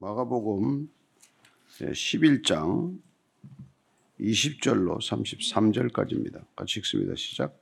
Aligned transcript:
마가복음 0.00 0.88
11장 1.80 2.98
20절로 4.20 4.98
33절까지입니다. 5.00 6.40
같이 6.54 6.78
읽습니다. 6.78 7.14
시작. 7.16 7.58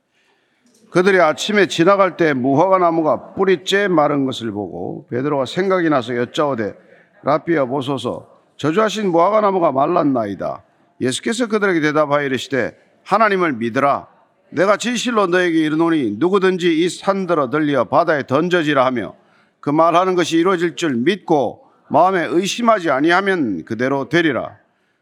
그들이 0.91 1.19
아침에 1.19 1.65
지나갈 1.65 2.15
때 2.15 2.33
무화과 2.33 2.77
나무가 2.77 3.33
뿌리째 3.33 3.87
마른 3.87 4.27
것을 4.27 4.51
보고 4.51 5.07
베드로가 5.09 5.45
생각이 5.45 5.89
나서 5.89 6.15
여짜오되 6.15 6.75
라비아 7.23 7.65
보소서 7.65 8.29
저주하신 8.57 9.09
무화과 9.11 9.41
나무가 9.41 9.71
말랐나이다. 9.71 10.63
예수께서 11.01 11.47
그들에게 11.47 11.79
대답하여 11.79 12.23
이르시되 12.23 12.77
하나님을 13.03 13.53
믿으라. 13.53 14.09
내가 14.51 14.77
진실로 14.77 15.25
너에게 15.25 15.57
이르노니 15.61 16.17
누구든지 16.19 16.83
이 16.83 16.87
산들어 16.87 17.49
들려 17.49 17.85
바다에 17.85 18.27
던져지라 18.27 18.85
하며 18.85 19.15
그 19.59 19.71
말하는 19.71 20.13
것이 20.13 20.37
이루어질 20.37 20.75
줄 20.75 20.93
믿고 20.97 21.66
마음에 21.89 22.25
의심하지 22.25 22.89
아니하면 22.89 23.63
그대로 23.65 24.09
되리라. 24.09 24.57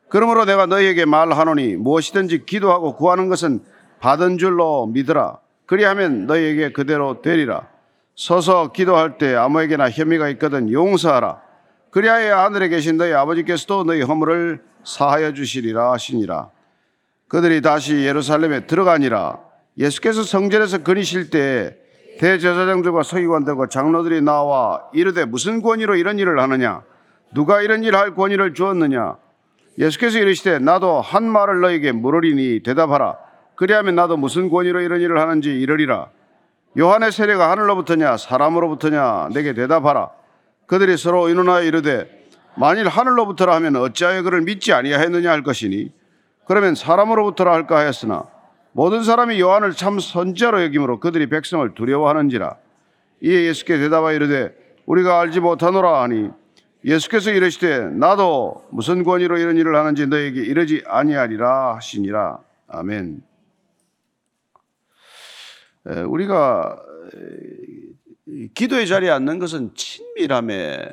그러므로 0.10 0.46
내가 0.46 0.66
너희에게 0.66 1.06
말하노니 1.06 1.76
무엇이든지 1.78 2.46
기도하고 2.46 2.96
구하는 2.96 3.28
것은 3.28 3.62
받은 4.00 4.38
줄로 4.38 4.86
믿으라. 4.88 5.40
그리하면 5.66 6.28
너희에게 6.28 6.72
그대로 6.72 7.22
되리라. 7.22 7.68
서서 8.16 8.72
기도할 8.72 9.18
때 9.18 9.36
아무에게나 9.36 9.90
혐의가 9.90 10.30
있거든 10.30 10.72
용서하라. 10.72 11.42
그리하여 11.90 12.38
하늘에 12.38 12.70
계신 12.70 12.98
너희 12.98 13.14
아버지께서도 13.14 13.84
너희 13.86 14.02
허물을 14.02 14.62
사하여 14.84 15.34
주시리라 15.34 15.92
하시니라. 15.94 16.50
그들이 17.28 17.62
다시 17.62 18.06
예루살렘에 18.06 18.68
들어가니라. 18.68 19.40
예수께서 19.78 20.24
성전에서 20.24 20.84
거니실 20.84 21.30
때 21.30 21.78
대제사장들과 22.20 23.04
서기관들과 23.04 23.68
장로들이 23.68 24.22
나와 24.22 24.84
이르되 24.94 25.26
무슨 25.26 25.62
권위로 25.62 25.96
이런 25.96 26.20
일을 26.20 26.40
하느냐? 26.40 26.82
누가 27.34 27.62
이런 27.62 27.84
일을 27.84 27.98
할 27.98 28.16
권위를 28.16 28.54
주었느냐? 28.54 29.18
예수께서 29.78 30.20
이르시되 30.20 30.60
나도 30.60 31.02
한 31.02 31.26
말을 31.26 31.60
너에게 31.62 31.92
물으리니 31.92 32.64
대답하라. 32.64 33.18
그리하면 33.56 33.96
나도 33.96 34.18
무슨 34.18 34.50
권위로 34.50 34.82
이런 34.82 35.02
일을 35.02 35.20
하는지 35.20 35.50
이르리라. 35.50 36.08
요한의 36.78 37.12
세례가 37.12 37.52
하늘로부터냐 37.52 38.18
사람으로부터냐 38.18 39.30
내게 39.34 39.54
대답하라. 39.54 40.10
그들이 40.68 40.98
서로 40.98 41.28
의논하여 41.28 41.64
이르되 41.64 42.26
만일 42.56 42.88
하늘로부터라 42.88 43.54
하면 43.56 43.76
어찌하여 43.76 44.24
그를 44.24 44.42
믿지 44.42 44.74
아니하였느냐 44.74 45.30
할 45.30 45.44
것이니 45.44 45.92
그러면 46.48 46.76
사람으로부터라 46.76 47.52
할까 47.54 47.78
하였으나 47.78 48.24
모든 48.76 49.04
사람이 49.04 49.40
요한을 49.40 49.72
참 49.72 50.00
선지자로 50.00 50.62
여김으로 50.64 51.00
그들이 51.00 51.30
백성을 51.30 51.74
두려워하는지라. 51.76 52.58
이에 53.22 53.46
예수께 53.46 53.78
대답하여 53.78 54.18
이르되 54.18 54.54
우리가 54.86 55.22
알지 55.22 55.40
못하노라 55.40 56.04
하니 56.04 56.30
예수께서 56.84 57.32
이르시되 57.32 57.92
나도 57.92 58.68
무슨 58.72 59.06
권위로 59.06 59.38
이런 59.38 59.56
일을 59.56 59.78
하는지 59.78 60.08
너에게 60.08 60.42
이르지 60.42 60.84
아니하리라 60.88 61.76
하시니라. 61.76 62.40
아멘. 62.68 63.24
우리가 66.08 66.78
기도의 68.56 68.88
자리에 68.88 69.10
앉는 69.10 69.40
것은 69.40 69.74
친밀함의 69.74 70.86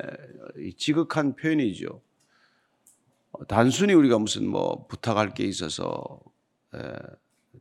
지극한 0.77 1.35
표현이죠. 1.35 1.99
단순히 3.49 3.93
우리가 3.93 4.19
무슨 4.19 4.47
뭐 4.47 4.87
부탁할 4.87 5.33
게 5.33 5.43
있어서 5.43 6.21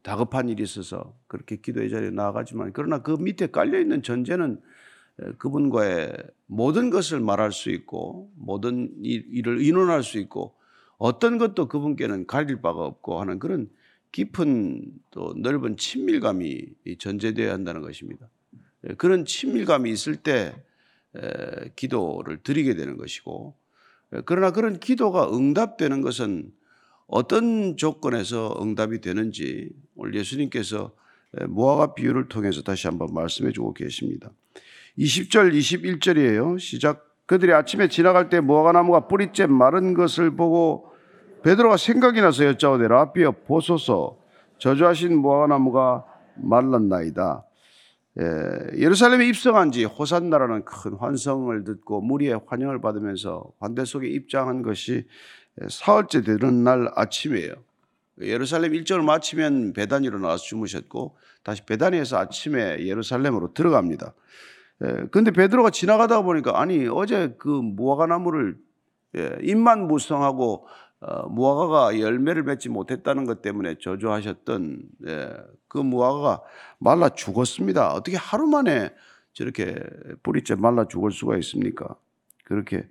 다급한 0.02 0.48
일이 0.48 0.62
있어서 0.62 1.16
그렇게 1.26 1.56
기도의 1.56 1.90
자리에 1.90 2.10
나아가지만 2.10 2.72
그러나 2.72 3.02
그 3.02 3.12
밑에 3.12 3.48
깔려 3.48 3.78
있는 3.78 4.02
전제는 4.02 4.60
그분과의 5.38 6.12
모든 6.46 6.90
것을 6.90 7.20
말할 7.20 7.52
수 7.52 7.70
있고 7.70 8.30
모든 8.36 8.92
일을 9.02 9.58
의논할 9.58 10.02
수 10.02 10.18
있고 10.18 10.54
어떤 10.96 11.36
것도 11.36 11.68
그분께는 11.68 12.26
가릴 12.26 12.62
바가 12.62 12.84
없고 12.84 13.20
하는 13.20 13.38
그런 13.38 13.68
깊은 14.12 14.92
또 15.10 15.34
넓은 15.36 15.76
친밀감이 15.76 16.66
전제되어야 16.98 17.52
한다는 17.52 17.82
것입니다. 17.82 18.28
그런 18.96 19.24
친밀감이 19.24 19.90
있을 19.90 20.16
때 20.16 20.54
기도를 21.76 22.42
드리게 22.42 22.74
되는 22.74 22.96
것이고 22.96 23.56
그러나 24.24 24.50
그런 24.50 24.78
기도가 24.78 25.34
응답되는 25.34 26.02
것은 26.02 26.52
어떤 27.12 27.76
조건에서 27.76 28.58
응답이 28.62 29.02
되는지 29.02 29.68
오늘 29.96 30.14
예수님께서 30.14 30.92
무화과 31.46 31.92
비유를 31.92 32.28
통해서 32.28 32.62
다시 32.62 32.86
한번 32.86 33.12
말씀해 33.12 33.52
주고 33.52 33.74
계십니다. 33.74 34.30
20절, 34.98 35.52
21절이에요. 35.52 36.58
시작. 36.58 37.06
그들이 37.26 37.52
아침에 37.52 37.88
지나갈 37.88 38.30
때 38.30 38.40
무화과 38.40 38.72
나무가 38.72 39.08
뿌리째 39.08 39.44
마른 39.44 39.92
것을 39.92 40.36
보고 40.36 40.86
베드로가 41.42 41.76
생각이 41.76 42.22
나서 42.22 42.46
여짜오되 42.46 42.88
라비어 42.88 43.32
보소서 43.46 44.18
저주하신 44.56 45.18
무화과 45.18 45.48
나무가 45.48 46.06
말랐나이다. 46.36 47.44
예, 48.20 48.80
예루살렘에 48.80 49.26
입성한 49.28 49.72
지 49.72 49.84
호산나라는 49.84 50.64
큰 50.64 50.94
환성을 50.94 51.64
듣고 51.64 52.00
무리의 52.00 52.40
환영을 52.46 52.80
받으면서 52.80 53.52
환대 53.58 53.84
속에 53.84 54.08
입장한 54.08 54.62
것이 54.62 55.06
사흘째 55.68 56.22
되는 56.22 56.64
날 56.64 56.90
아침이에요. 56.94 57.54
예루살렘 58.20 58.74
일정을 58.74 59.04
마치면 59.04 59.72
배단위로 59.72 60.18
나와서 60.18 60.44
주무셨고 60.44 61.16
다시 61.42 61.64
배단위에서 61.64 62.18
아침에 62.18 62.86
예루살렘으로 62.86 63.52
들어갑니다. 63.54 64.14
그런데 65.10 65.30
베드로가 65.30 65.70
지나가다 65.70 66.22
보니까 66.22 66.60
아니 66.60 66.88
어제 66.88 67.34
그 67.38 67.48
무화과 67.48 68.06
나무를 68.06 68.56
예, 69.16 69.36
입만 69.42 69.86
무성하고 69.86 70.66
어, 71.00 71.28
무화과가 71.28 72.00
열매를 72.00 72.44
맺지 72.44 72.68
못했다는 72.68 73.26
것 73.26 73.42
때문에 73.42 73.76
저주하셨던 73.80 74.82
예, 75.06 75.30
그 75.68 75.78
무화과가 75.78 76.42
말라 76.78 77.10
죽었습니다. 77.10 77.92
어떻게 77.92 78.16
하루 78.16 78.46
만에 78.46 78.92
저렇게 79.32 79.82
뿌리째 80.22 80.54
말라 80.54 80.86
죽을 80.86 81.10
수가 81.10 81.36
있습니까? 81.38 81.94
그렇게 82.44 82.88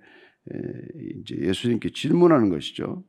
이제 0.50 1.36
예수님께 1.36 1.90
질문하는 1.90 2.50
것이죠. 2.50 3.04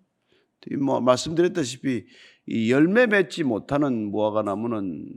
뭐 0.80 1.02
말씀드렸다시피 1.02 2.06
이 2.46 2.72
열매 2.72 3.06
맺지 3.08 3.44
못하는 3.44 4.12
무화과 4.12 4.44
나무는 4.44 5.08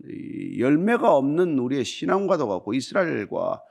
열매가 0.59 1.15
없는 1.15 1.59
우리의 1.59 1.85
신앙과도 1.85 2.49
같고 2.49 2.75
이스라엘과 2.75 3.63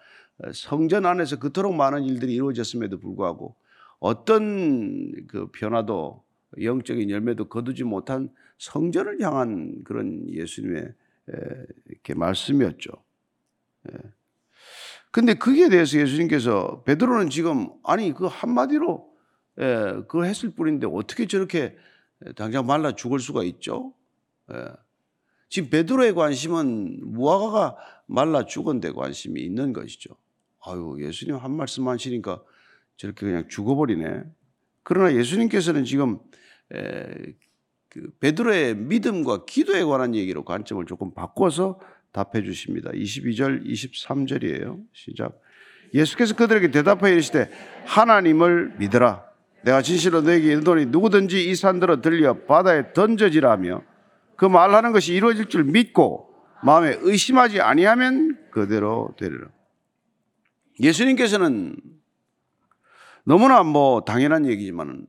성전 0.54 1.06
안에서 1.06 1.40
그토록 1.40 1.76
많은 1.76 2.04
일들이 2.04 2.36
이루어졌음에도 2.36 3.00
불구하고 3.00 3.56
어떤 4.00 5.26
그 5.28 5.50
변화도 5.52 6.24
영적인 6.62 7.10
열매도 7.10 7.50
거두지 7.50 7.84
못한 7.84 8.30
성전을 8.58 9.22
향한 9.22 9.84
그런 9.84 10.30
예수님의 10.30 10.94
이렇게 11.88 12.14
말씀이었죠. 12.14 12.92
근데 15.16 15.34
그에 15.34 15.70
대해서 15.70 15.98
예수님께서 15.98 16.84
베드로는 16.84 17.30
지금 17.30 17.70
아니 17.86 18.14
그 18.14 18.26
한마디로 18.26 19.08
예, 19.62 19.64
그걸 20.10 20.26
했을 20.26 20.50
뿐인데 20.50 20.88
어떻게 20.92 21.26
저렇게 21.26 21.78
당장 22.36 22.66
말라 22.66 22.96
죽을 22.96 23.20
수가 23.20 23.46
있죠? 23.46 23.94
예. 24.52 24.58
지금 25.48 25.70
베드로의 25.70 26.16
관심은 26.16 27.00
무화과가 27.14 27.78
말라 28.08 28.46
죽은 28.46 28.82
데 28.82 28.92
관심이 28.92 29.40
있는 29.40 29.72
것이죠. 29.72 30.18
아유 30.66 30.98
예수님 31.00 31.38
한 31.38 31.56
말씀 31.56 31.88
하시니까 31.88 32.44
저렇게 32.98 33.26
그냥 33.26 33.48
죽어버리네. 33.48 34.22
그러나 34.84 35.16
예수님께서는 35.16 35.86
지금 35.86 36.20
에, 36.74 37.34
그 37.88 38.12
베드로의 38.20 38.76
믿음과 38.76 39.46
기도에 39.46 39.86
관한 39.86 40.14
얘기로 40.14 40.44
관점을 40.44 40.86
조금 40.86 41.14
바꿔서 41.14 41.80
답해 42.16 42.44
주십니다. 42.46 42.92
22절, 42.92 43.66
23절이에요. 43.66 44.86
시작. 44.94 45.38
예수께서 45.94 46.34
그들에게 46.34 46.72
대답하여 46.72 47.12
이르시되 47.12 47.52
하나님을 47.86 48.76
믿으라. 48.78 49.26
내가 49.64 49.82
진실로 49.82 50.22
너에게 50.22 50.54
이르노니 50.54 50.86
누구든지 50.88 51.50
이 51.50 51.56
산들어 51.56 52.02
들려 52.02 52.46
바다에 52.46 52.94
던져지라며 52.94 53.84
그 54.38 54.46
말하는 54.46 54.94
것이 54.94 55.14
이루어질 55.14 55.48
줄 55.48 55.66
믿고 55.66 56.34
마음에 56.64 56.98
의심하지 57.02 57.60
아니하면 57.60 58.38
그대로 58.50 59.14
되리라. 59.18 59.48
예수님께서는 60.80 61.76
너무나 63.26 63.64
뭐 63.64 64.02
당연한 64.06 64.46
얘기지만 64.46 65.06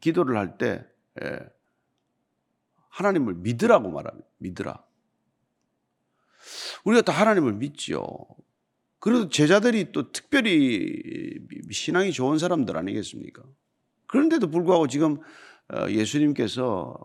기도를 0.00 0.36
할때 0.36 0.84
예, 1.22 1.38
하나님을 2.88 3.34
믿으라고 3.34 3.90
말합니다. 3.90 4.26
믿으라. 4.38 4.82
우리가 6.84 7.02
또 7.02 7.12
하나님을 7.12 7.54
믿지요. 7.54 8.02
그래도 8.98 9.28
제자들이 9.28 9.92
또 9.92 10.12
특별히 10.12 11.38
신앙이 11.70 12.12
좋은 12.12 12.38
사람들 12.38 12.76
아니겠습니까? 12.76 13.42
그런데도 14.06 14.50
불구하고 14.50 14.86
지금 14.88 15.18
어, 15.68 15.90
예수님께서 15.90 16.96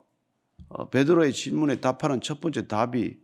어, 0.69 0.89
베드로의 0.89 1.33
질문에 1.33 1.81
답하는 1.81 2.21
첫 2.21 2.39
번째 2.39 2.67
답이 2.67 3.17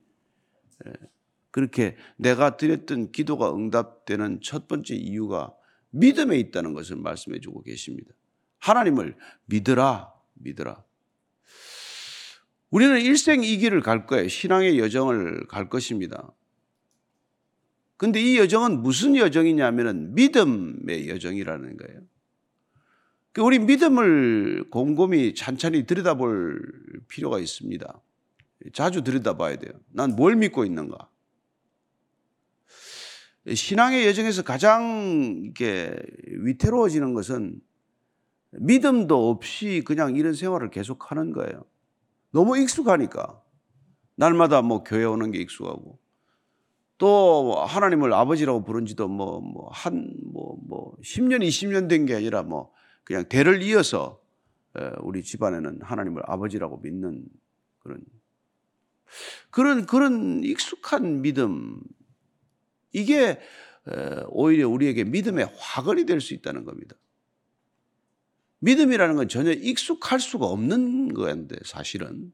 그렇게 1.52 1.96
내가 2.18 2.58
드렸던 2.58 3.12
기도가 3.12 3.54
응답되는 3.54 4.42
첫 4.44 4.68
번째 4.68 4.96
이유가 4.96 5.54
믿음에 5.92 6.38
있다는 6.38 6.74
것을 6.74 6.98
말씀해 6.98 7.40
주고 7.40 7.62
계십니다. 7.62 8.12
하나님을 8.60 9.16
믿으라, 9.46 10.12
믿으라. 10.34 10.84
우리는 12.72 13.00
일생 13.00 13.44
이 13.44 13.58
길을 13.58 13.80
갈 13.82 14.06
거예요. 14.06 14.28
신앙의 14.28 14.80
여정을 14.80 15.48
갈 15.48 15.70
것입니다. 15.70 16.34
근데 17.98 18.22
이 18.22 18.38
여정은 18.38 18.82
무슨 18.82 19.16
여정이냐면은 19.16 20.14
믿음의 20.16 21.10
여정이라는 21.10 21.78
거예요. 21.78 22.02
그 23.32 23.42
우리 23.42 23.60
믿음을 23.60 24.70
곰곰이 24.70 25.36
찬찬히 25.36 25.86
들여다볼 25.86 26.62
필요가 27.08 27.40
있습니다. 27.40 28.02
자주 28.74 29.04
들여다봐야 29.04 29.58
돼요. 29.58 29.74
난 29.92 30.16
뭘 30.16 30.36
믿고 30.36 30.66
있는가? 30.66 31.10
신앙의 33.54 34.08
여정에서 34.08 34.42
가장 34.42 35.42
이렇게 35.44 35.96
위태로워지는 36.28 37.14
것은 37.14 37.62
믿음도 38.52 39.30
없이 39.30 39.84
그냥 39.86 40.16
이런 40.16 40.34
생활을 40.34 40.72
계속하는 40.72 41.32
거예요. 41.34 41.66
너무 42.32 42.58
익숙하니까 42.58 43.42
날마다 44.16 44.62
뭐 44.62 44.84
교회 44.84 45.04
오는 45.04 45.32
게 45.32 45.40
익숙하고 45.40 46.00
또 46.98 47.56
하나님을 47.66 48.14
아버지라고 48.14 48.64
부른 48.64 48.86
지도 48.86 49.08
뭐 49.08 49.42
뭐 49.42 49.70
한 49.72 50.10
뭐 50.34 50.58
뭐 50.68 50.96
10년 51.04 51.42
20년 51.46 51.90
된 51.90 52.06
게 52.06 52.16
아니라 52.16 52.44
뭐 52.44 52.72
그냥 53.04 53.28
대를 53.28 53.62
이어서 53.64 54.22
우리 55.02 55.24
집안에는 55.24 55.82
하나님을 55.82 56.24
아버지라고 56.26 56.78
믿는 56.78 57.26
그런 57.80 58.02
그런 59.52 59.86
그런 59.86 60.44
익숙한 60.44 61.22
믿음 61.22 61.80
이게 62.94 63.40
오히려 64.30 64.68
우리에게 64.70 65.04
믿음의 65.04 65.50
화근이 65.58 66.06
될 66.06 66.22
수 66.22 66.34
있다는 66.34 66.64
겁니다. 66.66 66.96
믿음이라는 68.60 69.16
건 69.16 69.28
전혀 69.28 69.52
익숙할 69.52 70.20
수가 70.20 70.46
없는 70.48 71.14
거였는데 71.14 71.58
사실은 71.66 72.34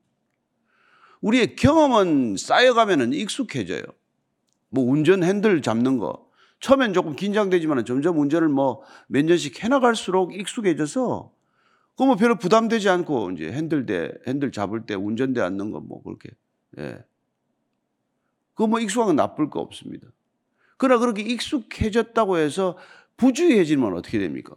우리의 1.20 1.56
경험은 1.56 2.38
쌓여가면 2.38 3.14
익숙해져요. 3.14 3.84
뭐 4.72 4.84
운전 4.86 5.24
핸들 5.24 5.62
잡는 5.62 5.98
거 6.00 6.28
처음엔 6.62 6.94
조금 6.94 7.16
긴장되지만 7.16 7.86
점점 7.86 8.20
운전을 8.20 8.50
뭐 8.50 8.84
몇 9.08 9.26
년씩 9.26 9.64
해나갈수록 9.64 10.34
익숙해져서 10.36 11.32
그뭐 11.98 12.16
별로 12.16 12.36
부담되지 12.38 12.90
않고 12.90 13.32
이제 13.32 13.52
핸들대 13.52 14.14
핸들 14.28 14.52
잡을 14.52 14.86
때 14.86 14.96
운전대 14.96 15.42
앉는 15.42 15.72
거 15.72 15.80
뭐 15.82 16.02
그렇게 16.04 16.30
예. 16.80 17.04
그거 18.54 18.68
뭐 18.68 18.80
익숙한 18.80 19.08
건 19.08 19.16
나쁠 19.18 19.50
거 19.50 19.60
없습니다. 19.60 20.08
그러나 20.78 21.00
그렇게 21.00 21.22
익숙해졌다고 21.22 22.38
해서 22.38 22.78
부주의해지면 23.18 23.94
어떻게 23.94 24.20
됩니까? 24.20 24.56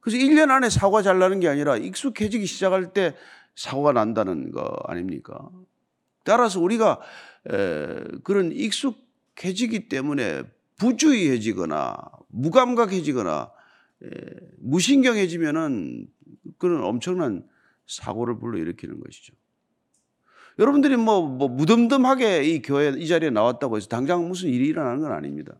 그래서 0.00 0.18
1년 0.18 0.50
안에 0.50 0.68
사고가 0.70 1.02
잘 1.02 1.18
나는 1.18 1.40
게 1.40 1.48
아니라 1.48 1.76
익숙해지기 1.76 2.46
시작할 2.46 2.92
때 2.92 3.16
사고가 3.56 3.92
난다는 3.92 4.50
거 4.52 4.64
아닙니까? 4.84 5.48
따라서 6.24 6.60
우리가 6.60 7.00
그런 8.22 8.52
익숙해지기 8.52 9.88
때문에 9.88 10.42
부주의해지거나 10.78 11.96
무감각해지거나 12.28 13.50
무신경해지면은 14.58 16.06
그런 16.58 16.84
엄청난 16.84 17.46
사고를 17.86 18.38
불러일으키는 18.38 19.00
것이죠. 19.00 19.34
여러분들이 20.58 20.96
뭐, 20.96 21.22
뭐 21.22 21.48
무덤덤하게 21.48 22.44
이 22.44 22.62
교회 22.62 22.88
이 22.96 23.06
자리에 23.06 23.30
나왔다고 23.30 23.76
해서 23.76 23.88
당장 23.88 24.26
무슨 24.26 24.48
일이 24.48 24.68
일어나는 24.68 25.00
건 25.00 25.12
아닙니다. 25.12 25.54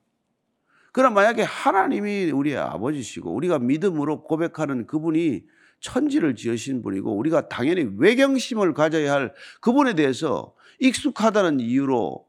그러나 0.92 1.14
만약에 1.14 1.42
하나님이 1.42 2.30
우리의 2.30 2.56
아버지시고 2.56 3.34
우리가 3.34 3.58
믿음으로 3.58 4.22
고백하는 4.22 4.86
그분이 4.86 5.44
천지를 5.80 6.34
지으신 6.34 6.82
분이고 6.82 7.14
우리가 7.14 7.48
당연히 7.48 7.86
외경심을 7.98 8.72
가져야 8.72 9.12
할 9.12 9.34
그분에 9.60 9.94
대해서 9.94 10.54
익숙하다는 10.80 11.60
이유로 11.60 12.26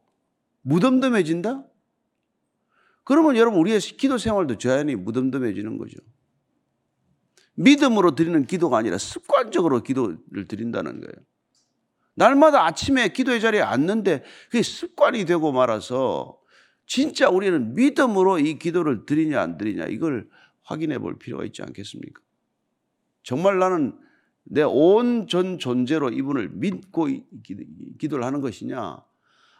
무덤덤해진다? 0.62 1.64
그러면 3.04 3.38
여러분 3.38 3.60
우리의 3.60 3.80
기도 3.80 4.18
생활도 4.18 4.58
자연히 4.58 4.96
무덤덤해지는 4.96 5.78
거죠. 5.78 5.98
믿음으로 7.56 8.16
드리는 8.16 8.46
기도가 8.46 8.78
아니라 8.78 8.98
습관적으로 8.98 9.82
기도를 9.82 10.48
드린다는 10.48 11.00
거예요. 11.02 11.26
날마다 12.16 12.66
아침에 12.66 13.10
기도의 13.10 13.42
자리에 13.42 13.62
앉는데 13.62 14.24
그게 14.50 14.62
습관이 14.62 15.26
되고 15.26 15.52
말아서 15.52 16.40
진짜 16.86 17.30
우리는 17.30 17.76
믿음으로 17.76 18.40
이 18.40 18.58
기도를 18.58 19.06
드리냐 19.06 19.42
안 19.42 19.58
드리냐 19.58 19.86
이걸 19.86 20.28
확인해 20.64 20.98
볼 21.00 21.18
필요가 21.18 21.46
있지 21.46 21.62
않겠습니까? 21.62 22.22
정말 23.24 23.60
나는 23.60 23.98
내 24.50 24.64
온 24.64 25.28
전 25.28 25.60
존재로 25.60 26.10
이분을 26.12 26.50
믿고 26.50 27.08
기도를 28.00 28.24
하는 28.26 28.42
것이냐? 28.42 29.04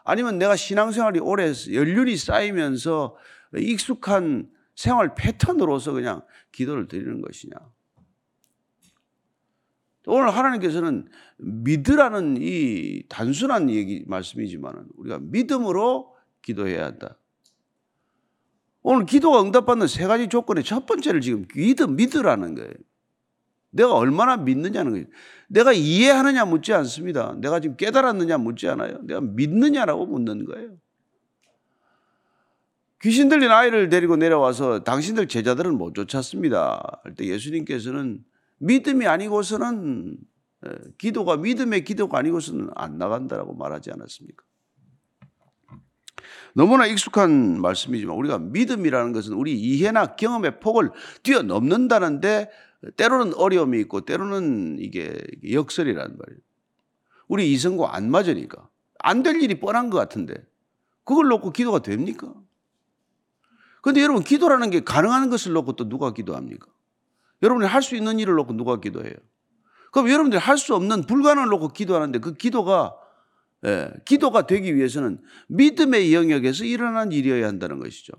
아니면 0.04 0.38
내가 0.38 0.56
신앙생활이 0.56 1.20
오래 1.20 1.52
연륜이 1.74 2.16
쌓이면서 2.16 3.16
익숙한 3.58 4.50
생활 4.76 5.16
패턴으로서 5.16 5.92
그냥 5.92 6.22
기도를 6.52 6.88
드리는 6.88 7.22
것이냐? 7.22 7.56
오늘 10.06 10.30
하나님께서는 10.30 11.10
믿으라는 11.38 12.38
이 12.40 13.04
단순한 13.10 13.70
얘기 13.70 14.06
말씀이지만 14.08 14.88
우리가 14.96 15.20
믿음으로 15.22 16.16
기도해야 16.42 16.86
한다. 16.86 17.18
오늘 18.84 19.06
기도가 19.06 19.42
응답받는 19.42 19.88
세 19.88 20.08
가지 20.08 20.30
조건의 20.30 20.64
첫 20.64 20.86
번째를 20.86 21.20
지금 21.20 21.46
믿음, 21.54 21.98
믿으라는 21.98 22.56
거예요. 22.56 22.72
내가 23.78 23.94
얼마나 23.96 24.36
믿느냐는 24.36 24.92
거예요. 24.92 25.06
내가 25.48 25.72
이해하느냐 25.72 26.44
묻지 26.46 26.74
않습니다. 26.74 27.36
내가 27.40 27.62
지금 27.62 27.78
깨달았느냐 27.78 28.38
묻지 28.38 28.68
않아요. 28.68 29.00
내가 29.04 29.22
믿느냐라고 29.22 30.06
묻는 30.08 30.46
거예요. 30.46 30.76
귀신 33.02 33.30
들린 33.30 33.52
아이를 33.52 33.90
데리고 33.90 34.18
내려와서 34.18 34.84
당신들 34.84 35.28
제자들은 35.28 35.78
못 35.78 35.94
쫓았습니다. 35.94 37.00
할 37.04 37.16
때 37.16 37.26
예수님께서는 37.26 38.24
믿음이 38.58 39.06
아니고서는 39.06 40.18
기도가 40.98 41.38
믿음의 41.38 41.84
기도가 41.84 42.18
아니고서는 42.18 42.70
안 42.76 42.98
나간다라고 42.98 43.54
말하지 43.54 43.92
않았습니까? 43.92 44.44
너무나 46.56 46.88
익숙한 46.88 47.62
말씀이지만 47.62 48.16
우리가 48.18 48.40
믿음이라는 48.40 49.14
것은 49.14 49.34
우리 49.34 49.54
이해나 49.54 50.16
경험의 50.16 50.60
폭을 50.60 50.90
뛰어넘는다는데 51.22 52.50
때로는 52.96 53.34
어려움이 53.36 53.80
있고 53.82 54.02
때로는 54.02 54.78
이게 54.80 55.18
역설이라는 55.52 56.18
말이에요. 56.18 56.40
우리 57.28 57.52
이성과 57.54 57.96
안 57.96 58.10
맞으니까 58.12 58.70
안 59.00 59.24
될 59.24 59.42
일이 59.42 59.60
뻔한 59.60 59.90
것 59.90 59.98
같은데 59.98 60.36
그걸 61.04 61.28
놓고 61.28 61.52
기도가 61.52 61.80
됩니까? 61.80 62.34
그런데 63.82 64.02
여러분 64.02 64.24
기도라는 64.24 64.70
게 64.70 64.82
가능한 64.82 65.30
것을 65.30 65.54
놓고 65.54 65.76
또 65.76 65.88
누가 65.90 66.14
기도합니까? 66.14 66.68
여러분이 67.44 67.68
할 67.68 67.82
수 67.82 67.96
있는 67.96 68.20
일을 68.20 68.36
놓고 68.36 68.54
누가 68.54 68.80
기도해요? 68.80 69.14
그럼 69.92 70.10
여러분들이 70.10 70.40
할 70.40 70.58
수 70.58 70.76
없는 70.76 71.04
불가능을 71.06 71.50
놓고 71.50 71.70
기도하는데 71.70 72.20
그 72.20 72.34
기도가 72.34 72.96
예, 73.66 73.92
기도가 74.06 74.46
되기 74.46 74.76
위해서는 74.76 75.20
믿음의 75.48 76.14
영역에서 76.14 76.64
일어난 76.64 77.12
일이어야 77.12 77.48
한다는 77.48 77.80
것이죠. 77.80 78.14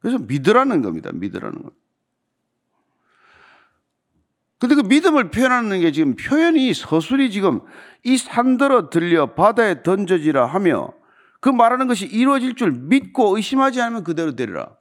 그래서 0.00 0.18
믿으라는 0.18 0.82
겁니다. 0.82 1.10
믿으라는 1.12 1.62
것. 1.62 1.72
근데 4.62 4.76
그 4.76 4.82
믿음을 4.82 5.32
표현하는 5.32 5.80
게 5.80 5.90
지금 5.90 6.14
표현이 6.14 6.72
서술이 6.72 7.32
지금 7.32 7.62
이 8.04 8.16
산더러 8.16 8.90
들려 8.90 9.34
바다에 9.34 9.82
던져지라 9.82 10.46
하며 10.46 10.92
그 11.40 11.48
말하는 11.48 11.88
것이 11.88 12.06
이루어질 12.06 12.54
줄 12.54 12.70
믿고 12.70 13.34
의심하지 13.34 13.80
않으면 13.80 14.04
그대로 14.04 14.36
되리라. 14.36 14.76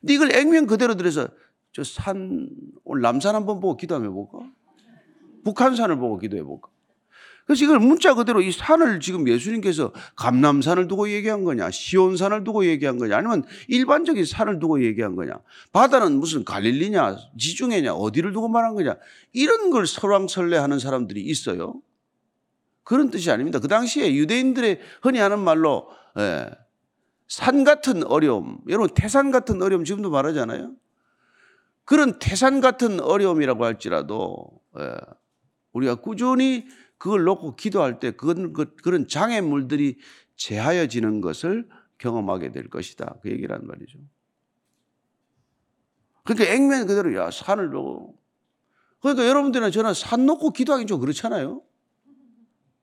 근데 0.00 0.14
이걸 0.14 0.32
액면 0.34 0.66
그대로 0.66 0.94
들여서 0.94 1.28
저 1.74 1.84
산, 1.84 2.48
오늘 2.82 3.02
남산 3.02 3.34
한번 3.34 3.60
보고 3.60 3.76
기도해 3.76 4.08
볼까? 4.08 4.38
북한산을 5.44 5.98
보고 5.98 6.16
기도해 6.16 6.42
볼까? 6.42 6.70
그래서 7.46 7.64
이걸 7.64 7.78
문자 7.78 8.12
그대로 8.14 8.42
이 8.42 8.50
산을 8.50 8.98
지금 8.98 9.28
예수님께서 9.28 9.92
감남산을 10.16 10.88
두고 10.88 11.10
얘기한 11.10 11.44
거냐, 11.44 11.70
시온산을 11.70 12.42
두고 12.42 12.66
얘기한 12.66 12.98
거냐, 12.98 13.16
아니면 13.16 13.44
일반적인 13.68 14.24
산을 14.24 14.58
두고 14.58 14.82
얘기한 14.82 15.14
거냐, 15.14 15.38
바다는 15.72 16.18
무슨 16.18 16.44
갈릴리냐, 16.44 17.16
지중해냐, 17.38 17.94
어디를 17.94 18.32
두고 18.32 18.48
말한 18.48 18.74
거냐, 18.74 18.96
이런 19.32 19.70
걸 19.70 19.86
설왕설래하는 19.86 20.80
사람들이 20.80 21.20
있어요. 21.22 21.80
그런 22.82 23.10
뜻이 23.10 23.30
아닙니다. 23.30 23.60
그 23.60 23.68
당시에 23.68 24.14
유대인들의 24.14 24.80
흔히 25.02 25.20
하는 25.20 25.38
말로 25.38 25.88
예, 26.18 26.50
산 27.28 27.62
같은 27.62 28.04
어려움, 28.04 28.58
여러분 28.68 28.88
태산 28.92 29.30
같은 29.30 29.62
어려움 29.62 29.84
지금도 29.84 30.10
말하잖아요. 30.10 30.72
그런 31.84 32.18
태산 32.18 32.60
같은 32.60 32.98
어려움이라고 32.98 33.64
할지라도 33.64 34.50
예, 34.80 34.94
우리가 35.72 35.96
꾸준히 35.96 36.64
그걸 36.98 37.24
놓고 37.24 37.56
기도할 37.56 38.00
때 38.00 38.10
그런 38.10 38.52
그런 38.52 39.08
장애물들이 39.08 39.98
제하여지는 40.36 41.20
것을 41.20 41.68
경험하게 41.98 42.52
될 42.52 42.68
것이다. 42.68 43.16
그 43.22 43.30
얘기란 43.30 43.66
말이죠. 43.66 43.98
그러니까 46.24 46.52
액면 46.52 46.86
그대로 46.86 47.14
야 47.14 47.30
산을 47.30 47.70
두고 47.70 48.18
그러니까 49.00 49.26
여러분들이나 49.26 49.70
저는 49.70 49.94
산 49.94 50.26
놓고 50.26 50.50
기도하기 50.50 50.86
좀 50.86 51.00
그렇잖아요. 51.00 51.62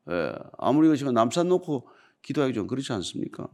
예, 0.10 0.34
아무리 0.58 0.88
그렇지만 0.88 1.14
남산 1.14 1.48
놓고 1.50 1.88
기도하기 2.22 2.54
좀 2.54 2.68
그렇지 2.68 2.94
않습니까? 2.94 3.50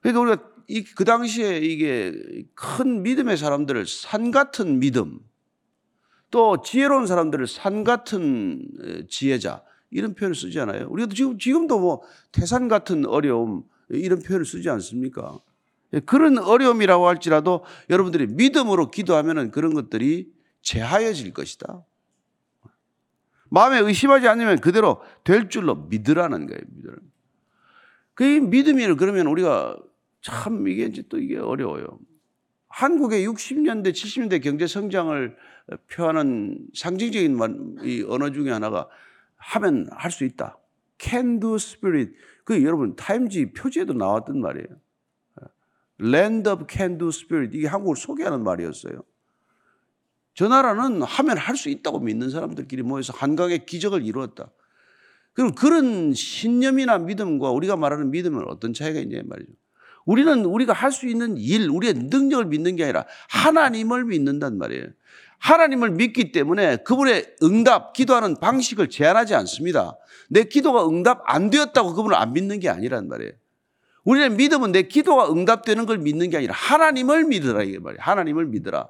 그러니까 0.00 0.20
우리가 0.20 0.58
이, 0.68 0.84
그 0.84 1.04
당시에 1.04 1.58
이게 1.58 2.46
큰 2.54 3.02
믿음의 3.02 3.36
사람들을 3.36 3.86
산 3.86 4.30
같은 4.30 4.78
믿음, 4.78 5.20
또 6.30 6.62
지혜로운 6.62 7.06
사람들을 7.06 7.46
산 7.46 7.84
같은 7.84 8.66
지혜자 9.08 9.62
이런 9.90 10.14
표현을 10.14 10.34
쓰지 10.34 10.60
않아요. 10.60 10.86
우리가 10.90 11.12
지금 11.14 11.38
지금도 11.38 11.78
뭐 11.78 12.02
태산 12.32 12.68
같은 12.68 13.06
어려움 13.06 13.64
이런 13.88 14.20
표현을 14.20 14.44
쓰지 14.44 14.68
않습니까? 14.68 15.40
예, 15.94 16.00
그런 16.00 16.38
어려움이라고 16.38 17.06
할지라도 17.06 17.64
여러분들이 17.88 18.26
믿음으로 18.26 18.90
기도하면은 18.90 19.50
그런 19.50 19.72
것들이 19.72 20.30
제하여질 20.60 21.32
것이다. 21.32 21.84
마음에 23.50 23.78
의심하지 23.78 24.28
않으면 24.28 24.60
그대로 24.60 25.00
될 25.24 25.48
줄로 25.48 25.74
믿으라는 25.74 26.46
거예요. 26.46 26.60
믿으라는. 26.66 27.00
그 28.12 28.22
믿음이 28.24 28.94
그러면 28.96 29.26
우리가 29.28 29.78
참 30.20 30.66
이게 30.68 30.84
이제 30.84 31.02
또 31.08 31.18
이게 31.18 31.38
어려워요. 31.38 31.98
한국의 32.68 33.26
60년대, 33.26 33.90
70년대 33.92 34.42
경제 34.42 34.66
성장을 34.66 35.36
표하는 35.90 36.66
상징적인 36.74 37.38
이 37.82 38.04
언어 38.08 38.30
중에 38.30 38.50
하나가 38.50 38.88
하면 39.36 39.88
할 39.92 40.10
수 40.10 40.24
있다. 40.24 40.58
can 40.98 41.40
do 41.40 41.54
spirit. 41.54 42.12
그 42.44 42.62
여러분 42.64 42.96
타임지 42.96 43.52
표지에도 43.52 43.92
나왔던 43.92 44.40
말이에요. 44.40 44.66
land 46.00 46.48
of 46.48 46.66
can 46.68 46.98
do 46.98 47.08
spirit. 47.08 47.56
이게 47.56 47.66
한국을 47.66 47.96
소개하는 47.96 48.42
말이었어요. 48.42 49.02
저 50.34 50.48
나라는 50.48 51.02
하면 51.02 51.36
할 51.36 51.56
수 51.56 51.68
있다고 51.68 52.00
믿는 52.00 52.30
사람들끼리 52.30 52.82
모여서 52.82 53.12
한강의 53.12 53.66
기적을 53.66 54.04
이루었다. 54.04 54.50
그럼 55.32 55.54
그런 55.54 56.14
신념이나 56.14 56.98
믿음과 56.98 57.50
우리가 57.50 57.76
말하는 57.76 58.10
믿음은 58.10 58.44
어떤 58.48 58.72
차이가 58.72 59.00
있냐 59.00 59.20
말이죠. 59.24 59.52
우리는 60.08 60.46
우리가 60.46 60.72
할 60.72 60.90
수 60.90 61.06
있는 61.06 61.36
일, 61.36 61.68
우리의 61.68 61.92
능력을 61.92 62.46
믿는 62.46 62.76
게 62.76 62.84
아니라 62.84 63.04
하나님을 63.28 64.06
믿는단 64.06 64.56
말이에요. 64.56 64.86
하나님을 65.38 65.90
믿기 65.90 66.32
때문에 66.32 66.78
그분의 66.78 67.34
응답, 67.42 67.92
기도하는 67.92 68.36
방식을 68.40 68.88
제한하지 68.88 69.34
않습니다. 69.34 69.98
내 70.30 70.44
기도가 70.44 70.88
응답 70.88 71.22
안 71.26 71.50
되었다고 71.50 71.92
그분을 71.92 72.16
안 72.16 72.32
믿는 72.32 72.58
게 72.58 72.70
아니란 72.70 73.08
말이에요. 73.08 73.32
우리의 74.04 74.30
믿음은 74.30 74.72
내 74.72 74.82
기도가 74.82 75.30
응답되는 75.30 75.84
걸 75.84 75.98
믿는 75.98 76.30
게 76.30 76.38
아니라 76.38 76.54
하나님을 76.54 77.24
믿으라 77.24 77.62
이게 77.62 77.78
말이에요. 77.78 78.00
하나님을 78.00 78.46
믿으라. 78.46 78.88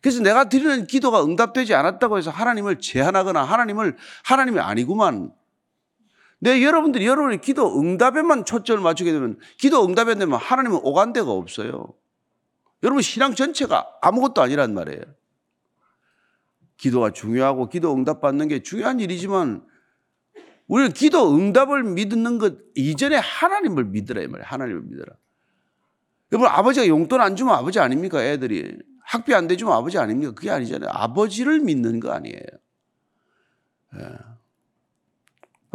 그래서 0.00 0.22
내가 0.22 0.48
드리는 0.48 0.86
기도가 0.86 1.22
응답되지 1.22 1.74
않았다고 1.74 2.16
해서 2.16 2.30
하나님을 2.30 2.80
제한하거나 2.80 3.42
하나님을 3.42 3.96
하나님이 4.24 4.60
아니구만 4.60 5.32
네, 6.38 6.62
여러분들이 6.62 7.06
여러분의 7.06 7.40
기도 7.40 7.80
응답에만 7.80 8.44
초점을 8.44 8.82
맞추게 8.82 9.12
되면 9.12 9.38
기도 9.58 9.84
응답에 9.84 10.14
되면 10.16 10.38
하나님은 10.38 10.80
오간 10.82 11.12
데가 11.12 11.30
없어요. 11.30 11.94
여러분 12.82 13.02
신앙 13.02 13.34
전체가 13.34 13.86
아무것도 14.02 14.42
아니란 14.42 14.74
말이에요. 14.74 15.00
기도가 16.76 17.10
중요하고 17.10 17.68
기도 17.68 17.94
응답 17.94 18.20
받는 18.20 18.48
게 18.48 18.62
중요한 18.62 19.00
일이지만 19.00 19.66
우리는 20.66 20.92
기도 20.92 21.34
응답을 21.34 21.84
믿는 21.84 22.38
것 22.38 22.56
이전에 22.74 23.16
하나님을 23.16 23.84
믿으라 23.84 24.22
이 24.22 24.26
말이에요. 24.26 24.44
하나님을 24.46 24.82
믿으라. 24.82 25.14
여러분 26.32 26.48
아버지가 26.48 26.86
용돈 26.86 27.20
안 27.20 27.34
주면 27.34 27.54
아버지 27.54 27.78
아닙니까? 27.78 28.22
애들이 28.22 28.76
학비 29.04 29.34
안 29.34 29.46
대주면 29.46 29.72
아버지 29.72 29.96
아닙니까? 29.96 30.32
그게 30.34 30.50
아니잖아요. 30.50 30.90
아버지를 30.92 31.60
믿는 31.60 32.00
거 32.00 32.10
아니에요. 32.10 32.40
예. 33.98 34.35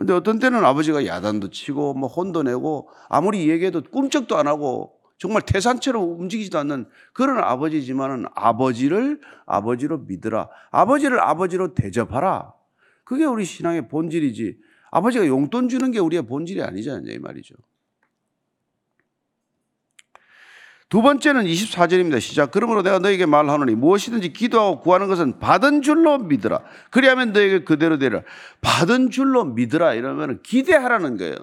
근데 0.01 0.13
어떤 0.13 0.39
때는 0.39 0.65
아버지가 0.65 1.05
야단도 1.05 1.51
치고 1.51 1.93
뭐 1.93 2.09
혼도 2.09 2.41
내고 2.41 2.89
아무리 3.07 3.47
얘기해도 3.47 3.83
꿈쩍도 3.83 4.35
안 4.35 4.47
하고 4.47 4.93
정말 5.19 5.43
태산처럼 5.43 6.19
움직이지도 6.19 6.57
않는 6.57 6.87
그런 7.13 7.37
아버지지만은 7.37 8.25
아버지를 8.33 9.21
아버지로 9.45 9.99
믿으라. 9.99 10.49
아버지를 10.71 11.19
아버지로 11.19 11.75
대접하라. 11.75 12.51
그게 13.03 13.25
우리 13.25 13.45
신앙의 13.45 13.89
본질이지. 13.89 14.57
아버지가 14.89 15.27
용돈 15.27 15.69
주는 15.69 15.91
게 15.91 15.99
우리의 15.99 16.23
본질이 16.23 16.63
아니잖아요. 16.63 17.13
이 17.13 17.19
말이죠. 17.19 17.53
두 20.91 21.01
번째는 21.01 21.45
24절입니다. 21.45 22.19
시작. 22.19 22.51
그러므로 22.51 22.81
내가 22.83 22.99
너에게 22.99 23.25
말하노니 23.25 23.75
무엇이든지 23.75 24.33
기도하고 24.33 24.81
구하는 24.81 25.07
것은 25.07 25.39
받은 25.39 25.83
줄로 25.83 26.17
믿으라. 26.17 26.59
그리하면 26.89 27.31
너에게 27.31 27.63
그대로 27.63 27.97
되라. 27.97 28.23
받은 28.59 29.09
줄로 29.09 29.45
믿으라. 29.45 29.93
이러면 29.93 30.41
기대하라는 30.43 31.15
거예요. 31.15 31.35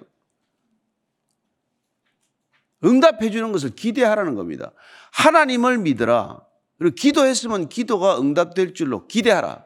응답해 2.85 3.31
주는 3.31 3.51
것을 3.51 3.71
기대하라는 3.71 4.35
겁니다. 4.35 4.73
하나님을 5.13 5.79
믿으라. 5.79 6.43
그리고 6.79 6.95
기도했으면 6.95 7.71
기도가 7.71 8.21
응답될 8.21 8.75
줄로 8.75 9.07
기대하라. 9.07 9.65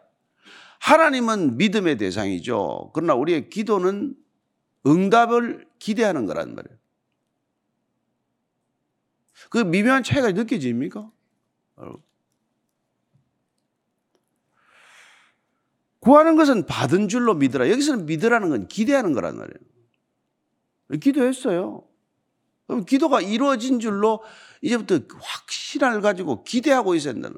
하나님은 0.78 1.56
믿음의 1.56 1.98
대상이죠. 1.98 2.92
그러나 2.94 3.14
우리의 3.14 3.50
기도는 3.50 4.14
응답을 4.86 5.66
기대하는 5.80 6.26
거란 6.26 6.54
말이에요. 6.54 6.81
그 9.50 9.58
미묘한 9.58 10.02
차이가 10.02 10.30
느껴집니까? 10.32 11.10
구하는 16.00 16.36
것은 16.36 16.66
받은 16.66 17.08
줄로 17.08 17.34
믿으라. 17.34 17.70
여기서는 17.70 18.06
믿으라는 18.06 18.48
건 18.50 18.68
기대하는 18.68 19.12
거란 19.12 19.36
말이에요. 19.36 20.98
기도했어요. 21.00 21.86
그럼 22.66 22.84
기도가 22.84 23.20
이루어진 23.20 23.78
줄로 23.80 24.22
이제부터 24.62 25.00
확신을 25.20 26.00
가지고 26.00 26.42
기대하고 26.44 26.94
있어야 26.94 27.12
된다는 27.12 27.36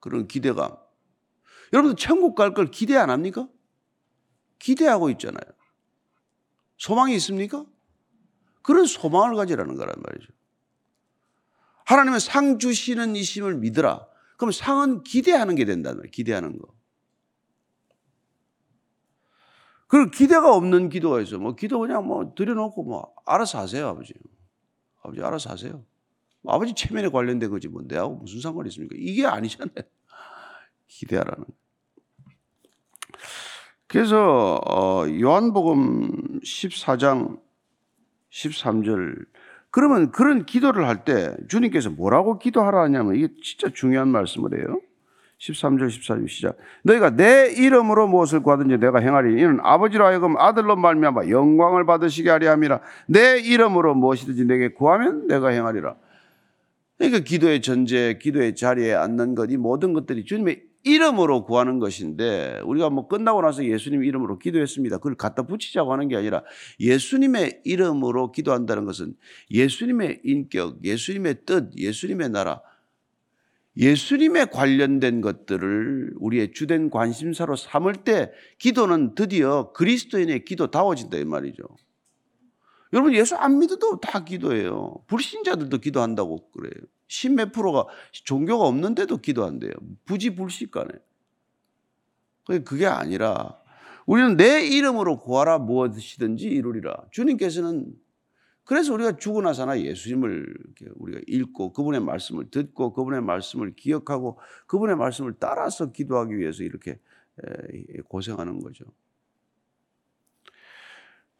그런 0.00 0.28
기대감. 0.28 0.76
여러분들 1.72 1.96
천국 1.96 2.34
갈 2.34 2.52
걸 2.52 2.70
기대 2.70 2.96
안 2.96 3.08
합니까? 3.10 3.48
기대하고 4.58 5.10
있잖아요. 5.10 5.52
소망이 6.76 7.14
있습니까? 7.16 7.64
그런 8.62 8.84
소망을 8.84 9.34
가지라는 9.36 9.76
거란 9.76 9.94
말이죠. 9.96 10.32
하나님은 11.92 12.18
상 12.18 12.58
주시는 12.58 13.16
이심을 13.16 13.56
믿으라. 13.56 14.06
그럼 14.38 14.50
상은 14.52 15.02
기대하는 15.02 15.54
게 15.54 15.64
된다는 15.64 15.98
거예요. 15.98 16.10
기대하는 16.10 16.58
거. 16.58 16.68
그 19.88 20.10
기대가 20.10 20.54
없는 20.56 20.88
기도가 20.88 21.20
있어. 21.20 21.38
뭐 21.38 21.54
기도 21.54 21.78
그냥 21.78 22.06
뭐 22.06 22.32
드려놓고 22.34 22.82
뭐 22.82 23.14
알아서 23.26 23.58
하세요, 23.58 23.86
아버지. 23.88 24.14
아버지 25.02 25.20
알아서 25.20 25.50
하세요. 25.50 25.84
뭐 26.40 26.54
아버지 26.54 26.74
체면에 26.74 27.08
관련된 27.08 27.50
거지 27.50 27.68
뭐 27.68 27.82
내하고 27.84 28.16
무슨 28.16 28.40
상관이 28.40 28.68
있습니까? 28.70 28.96
이게 28.98 29.26
아니잖아요. 29.26 29.74
기대하라는. 30.88 31.44
그래서 33.86 34.58
어, 34.66 35.06
요한복음 35.20 36.40
14장 36.40 37.38
13절 38.30 39.26
그러면 39.72 40.12
그런 40.12 40.44
기도를 40.46 40.86
할 40.86 41.04
때 41.04 41.34
주님께서 41.48 41.90
뭐라고 41.90 42.38
기도하라 42.38 42.82
하냐면 42.82 43.16
이게 43.16 43.28
진짜 43.42 43.68
중요한 43.72 44.08
말씀을 44.08 44.56
해요. 44.58 44.78
13절 45.40 45.88
14절 45.88 46.28
시작. 46.28 46.56
너희가 46.84 47.16
내 47.16 47.50
이름으로 47.50 48.06
무엇을 48.06 48.42
구하든지 48.44 48.78
내가 48.78 49.00
행하리니 49.00 49.40
이는 49.40 49.58
아버지로 49.62 50.04
하여금 50.04 50.36
아들로 50.36 50.76
말미암아 50.76 51.28
영광을 51.30 51.84
받으시게 51.84 52.30
하리 52.30 52.46
함이라. 52.46 52.80
내 53.06 53.40
이름으로 53.40 53.94
무엇이든지 53.96 54.44
내게 54.44 54.68
구하면 54.68 55.26
내가 55.26 55.48
행하리라. 55.48 55.96
그러니까 56.98 57.24
기도의 57.24 57.62
전제, 57.62 58.18
기도의 58.22 58.54
자리에 58.54 58.94
앉는 58.94 59.34
것, 59.34 59.50
이 59.50 59.56
모든 59.56 59.92
것들이 59.94 60.24
주님의 60.24 60.62
이름으로 60.84 61.44
구하는 61.44 61.78
것인데 61.78 62.60
우리가 62.64 62.90
뭐 62.90 63.08
끝나고 63.08 63.42
나서 63.42 63.64
예수님 63.64 64.04
이름으로 64.04 64.38
기도했습니다. 64.38 64.98
그걸 64.98 65.14
갖다 65.14 65.42
붙이자고 65.44 65.92
하는 65.92 66.08
게 66.08 66.16
아니라 66.16 66.42
예수님의 66.80 67.60
이름으로 67.64 68.32
기도한다는 68.32 68.84
것은 68.84 69.14
예수님의 69.50 70.20
인격, 70.24 70.84
예수님의 70.84 71.36
뜻, 71.46 71.70
예수님의 71.76 72.30
나라, 72.30 72.60
예수님에 73.76 74.46
관련된 74.46 75.20
것들을 75.20 76.14
우리의 76.18 76.52
주된 76.52 76.90
관심사로 76.90 77.56
삼을 77.56 78.04
때 78.04 78.30
기도는 78.58 79.14
드디어 79.14 79.72
그리스도인의 79.72 80.44
기도다워진다 80.44 81.16
이 81.18 81.24
말이죠. 81.24 81.62
여러분 82.92 83.14
예수 83.14 83.36
안 83.36 83.58
믿어도 83.58 84.00
다 84.00 84.24
기도해요. 84.24 85.02
불신자들도 85.06 85.78
기도한다고 85.78 86.50
그래요. 86.50 86.84
십몇 87.08 87.52
프로가 87.52 87.86
종교가 88.12 88.64
없는데도 88.64 89.18
기도한대요. 89.18 89.72
부지불식간에. 90.06 90.90
그게 92.64 92.86
아니라 92.86 93.58
우리는 94.06 94.36
내 94.36 94.66
이름으로 94.66 95.20
구하라 95.20 95.58
무엇이든지 95.58 96.48
이루리라. 96.48 96.94
주님께서는 97.12 97.94
그래서 98.64 98.94
우리가 98.94 99.16
죽고 99.16 99.42
나서나 99.42 99.80
예수님을 99.80 100.54
우리가 100.96 101.20
읽고 101.26 101.72
그분의 101.72 102.00
말씀을 102.00 102.50
듣고 102.50 102.92
그분의 102.92 103.22
말씀을 103.22 103.74
기억하고 103.74 104.38
그분의 104.66 104.96
말씀을 104.96 105.34
따라서 105.38 105.92
기도하기 105.92 106.36
위해서 106.36 106.62
이렇게 106.62 106.92
에, 106.92 108.00
고생하는 108.08 108.60
거죠. 108.60 108.84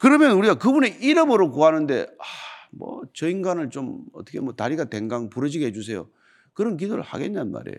그러면 0.02 0.32
우리가 0.32 0.56
그분의 0.56 0.98
이름으로 1.00 1.52
구하는데 1.52 2.02
아, 2.02 2.24
뭐 2.72 3.02
저 3.14 3.28
인간을 3.28 3.70
좀 3.70 4.04
어떻게 4.12 4.40
뭐 4.40 4.54
다리가 4.54 4.84
댕강 4.84 5.30
부러지게 5.30 5.66
해주세요. 5.66 6.08
그런 6.54 6.76
기도를 6.76 7.02
하겠냔 7.02 7.52
말이에요. 7.52 7.78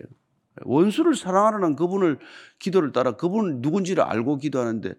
원수를 0.62 1.16
사랑하는 1.16 1.76
그분을 1.76 2.18
기도를 2.58 2.92
따라 2.92 3.12
그분 3.16 3.60
누군지를 3.60 4.04
알고 4.04 4.38
기도하는데 4.38 4.94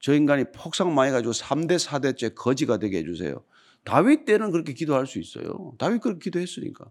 저 0.00 0.14
인간이 0.14 0.44
폭삭 0.52 0.90
망해가지고 0.90 1.32
3대 1.32 1.78
4대째 1.78 2.34
거지가 2.34 2.78
되게 2.78 2.98
해주세요. 2.98 3.42
다윗 3.84 4.24
때는 4.24 4.50
그렇게 4.50 4.72
기도할 4.72 5.06
수 5.06 5.18
있어요. 5.18 5.74
다윗 5.78 6.00
그렇게 6.00 6.18
기도했으니까. 6.24 6.86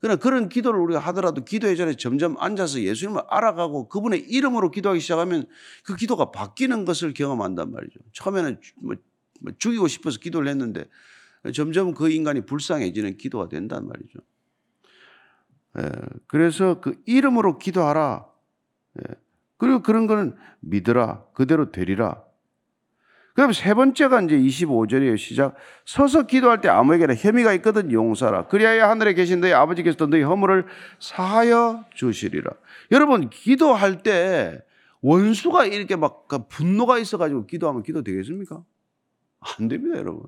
그러나 0.00 0.16
그런 0.16 0.48
기도를 0.48 0.80
우리가 0.80 0.98
하더라도 0.98 1.44
기도의 1.44 1.76
전에 1.76 1.94
점점 1.94 2.36
앉아서 2.38 2.80
예수님을 2.80 3.22
알아가고 3.28 3.88
그분의 3.88 4.20
이름으로 4.20 4.70
기도하기 4.70 4.98
시작하면 4.98 5.46
그 5.84 5.94
기도가 5.94 6.30
바뀌는 6.30 6.86
것을 6.86 7.12
경험한단 7.12 7.70
말이죠. 7.70 8.00
처음에는 8.14 8.58
뭐, 8.76 8.94
뭐 8.94 9.09
죽이고 9.58 9.88
싶어서 9.88 10.18
기도를 10.18 10.48
했는데 10.48 10.84
점점 11.54 11.94
그 11.94 12.10
인간이 12.10 12.44
불쌍해지는 12.44 13.16
기도가 13.16 13.48
된단 13.48 13.86
말이죠. 13.86 14.18
예, 15.78 15.90
그래서 16.26 16.80
그 16.80 17.00
이름으로 17.06 17.58
기도하라. 17.58 18.26
예, 18.98 19.14
그리고 19.56 19.82
그런 19.82 20.06
거는 20.06 20.36
믿으라. 20.60 21.24
그대로 21.32 21.70
되리라. 21.70 22.22
그럼 23.34 23.52
세 23.52 23.74
번째가 23.74 24.22
이제 24.22 24.36
25절이에요. 24.36 25.16
시작. 25.16 25.54
서서 25.86 26.26
기도할 26.26 26.60
때 26.60 26.68
아무에게나 26.68 27.14
혐의가 27.14 27.54
있거든 27.54 27.92
용서라. 27.92 28.48
그리하여 28.48 28.86
하늘에 28.88 29.14
계신 29.14 29.40
너희 29.40 29.52
아버지께서 29.52 30.06
너희 30.06 30.22
허물을 30.22 30.66
사하여 30.98 31.86
주시리라. 31.94 32.50
여러분, 32.90 33.30
기도할 33.30 34.02
때 34.02 34.62
원수가 35.00 35.66
이렇게 35.66 35.96
막 35.96 36.26
분노가 36.48 36.98
있어가지고 36.98 37.46
기도하면 37.46 37.82
기도 37.82 38.02
되겠습니까? 38.02 38.62
안 39.40 39.68
됩니다, 39.68 39.96
여러분. 39.98 40.24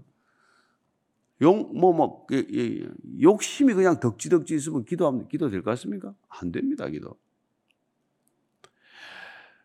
용, 1.40 1.72
뭐, 1.74 1.92
뭐, 1.92 2.26
욕심이 3.20 3.74
그냥 3.74 3.98
덕지덕지 4.00 4.54
있으면 4.54 4.84
기도하면 4.84 5.28
기도 5.28 5.50
될 5.50 5.62
것 5.62 5.70
같습니까? 5.72 6.14
안 6.28 6.52
됩니다, 6.52 6.88
기도. 6.88 7.16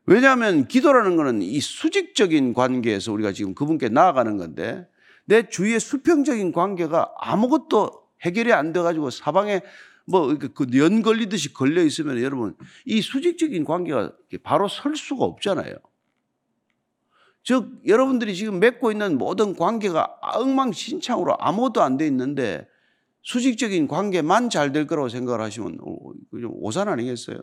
왜냐하면 0.06 0.68
기도라는 0.68 1.18
것은 1.18 1.42
이 1.42 1.60
수직적인 1.60 2.54
관계에서 2.54 3.12
우리가 3.12 3.34
지금 3.34 3.54
그분께 3.54 3.90
나아가는 3.90 4.38
건데 4.38 4.88
내 5.26 5.50
주위의 5.50 5.82
수평적인 5.82 6.54
관계가 6.54 7.14
아무것도 7.20 7.92
해결이 8.22 8.54
안 8.54 8.72
돼가지고 8.72 9.10
사방에 9.10 9.62
뭐그연 10.06 11.02
걸리듯이 11.02 11.54
걸려 11.54 11.84
있으면 11.84 12.22
여러분 12.22 12.56
이 12.86 13.02
수직적인 13.02 13.66
관계가 13.66 14.14
바로 14.44 14.70
설 14.70 14.96
수가 14.96 15.26
없잖아요. 15.26 15.76
즉 17.48 17.80
여러분들이 17.88 18.36
지금 18.36 18.60
맺고 18.60 18.92
있는 18.92 19.18
모든 19.18 19.56
관계가 19.56 20.18
엉망진창으로 20.22 21.38
아무것도 21.40 21.82
안 21.82 21.96
돼 21.96 22.06
있는데 22.08 22.68
수직적인 23.22 23.88
관계만 23.88 24.50
잘 24.50 24.74
될 24.74 24.86
거라고 24.86 25.08
생각을 25.08 25.40
하시면 25.40 25.78
오산 26.34 26.90
아니겠어요? 26.90 27.38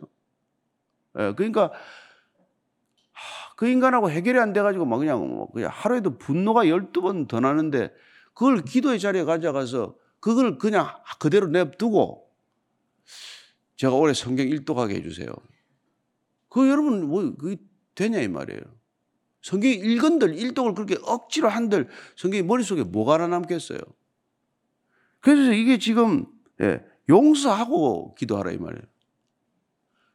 예, 1.17 1.33
그러니까 1.35 1.71
그 3.55 3.67
인간하고 3.67 4.11
해결이 4.11 4.37
안 4.37 4.53
돼가지고 4.53 4.85
막 4.85 4.99
그냥, 4.99 5.27
뭐 5.27 5.51
그냥 5.51 5.71
하루에도 5.73 6.19
분노가 6.19 6.65
12번 6.65 7.27
더 7.27 7.39
나는데 7.39 7.91
그걸 8.35 8.61
기도의 8.61 8.99
자리에 8.99 9.23
가져가서 9.23 9.95
그걸 10.19 10.59
그냥 10.59 10.87
그대로 11.19 11.47
냅두고 11.47 12.29
제가 13.77 13.95
올해 13.95 14.13
성경 14.13 14.47
일독하게 14.47 14.97
해주세요. 14.97 15.29
그 16.49 16.69
여러분 16.69 17.07
뭐 17.09 17.33
그게 17.35 17.57
되냐 17.95 18.19
이 18.19 18.27
말이에요. 18.27 18.61
성경 19.45 19.69
읽은들 19.69 20.39
일독을 20.39 20.73
그렇게 20.73 20.97
억지로 21.03 21.49
한들 21.49 21.87
성경이 22.15 22.41
머릿속에 22.41 22.81
뭐가 22.81 23.13
하나 23.13 23.27
남겠어요. 23.27 23.77
그래서 25.19 25.53
이게 25.53 25.77
지금 25.77 26.25
예, 26.61 26.83
용서하고 27.07 28.15
기도하라 28.15 28.53
이 28.53 28.57
말이에요. 28.57 28.81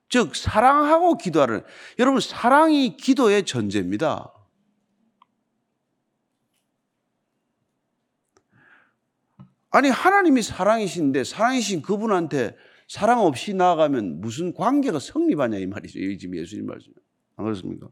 즉 0.08 0.34
사랑하고 0.34 1.16
기도하는 1.16 1.62
여러분 2.00 2.20
사랑이 2.20 2.96
기도의 2.96 3.46
전제입니다. 3.46 4.34
아니 9.70 9.90
하나님이 9.90 10.42
사랑이신데 10.42 11.22
사랑이신 11.22 11.82
그분한테 11.82 12.56
사랑 12.88 13.20
없이 13.20 13.54
나아가면 13.54 14.22
무슨 14.22 14.52
관계가 14.52 14.98
성립하냐 14.98 15.58
이 15.58 15.66
말이죠. 15.66 16.00
이 16.00 16.18
지금 16.18 16.36
예수님 16.36 16.66
말씀. 16.66 16.92
안 17.36 17.44
그렇습니까? 17.44 17.86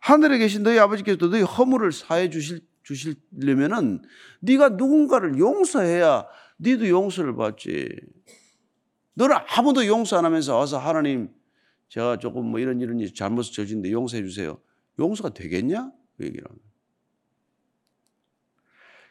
하늘에 0.00 0.38
계신 0.38 0.62
너희 0.62 0.78
아버지께서 0.78 1.18
너희 1.28 1.42
허물을 1.42 1.92
사해 1.92 2.30
주실 2.30 2.60
주시려면은 2.82 4.02
네가 4.40 4.70
누군가를 4.70 5.38
용서해야 5.38 6.26
네도 6.56 6.88
용서를 6.88 7.36
받지. 7.36 7.88
너는 9.14 9.36
아무도 9.48 9.86
용서 9.86 10.16
안 10.16 10.24
하면서 10.24 10.56
와서 10.56 10.78
하나님 10.78 11.30
제가 11.88 12.18
조금 12.18 12.46
뭐 12.46 12.60
이런 12.60 12.80
이런 12.80 12.98
잘못을 13.14 13.52
저지른데 13.52 13.92
용서해 13.92 14.22
주세요. 14.22 14.58
용서가 14.98 15.30
되겠냐? 15.30 15.92
그 16.16 16.24
얘기를 16.24 16.48
합니다. 16.48 16.66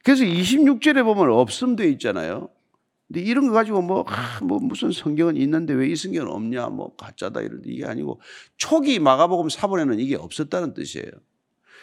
그래서 0.03 0.23
26절에 0.23 1.03
보면 1.03 1.31
없음 1.31 1.75
돼 1.75 1.89
있잖아요. 1.89 2.49
근데 3.07 3.21
이런 3.21 3.47
거 3.47 3.53
가지고 3.53 3.81
뭐, 3.81 4.03
아, 4.07 4.39
뭐 4.43 4.59
무슨 4.59 4.91
성경은 4.91 5.37
있는데 5.37 5.73
왜 5.73 5.87
이 5.89 5.95
성경은 5.95 6.29
없냐? 6.31 6.67
뭐 6.67 6.93
가짜다 6.97 7.41
이런데 7.41 7.69
이게 7.69 7.85
아니고 7.85 8.19
초기 8.57 8.99
마가복음 8.99 9.49
사본에는 9.49 9.99
이게 9.99 10.15
없었다는 10.15 10.73
뜻이에요. 10.73 11.09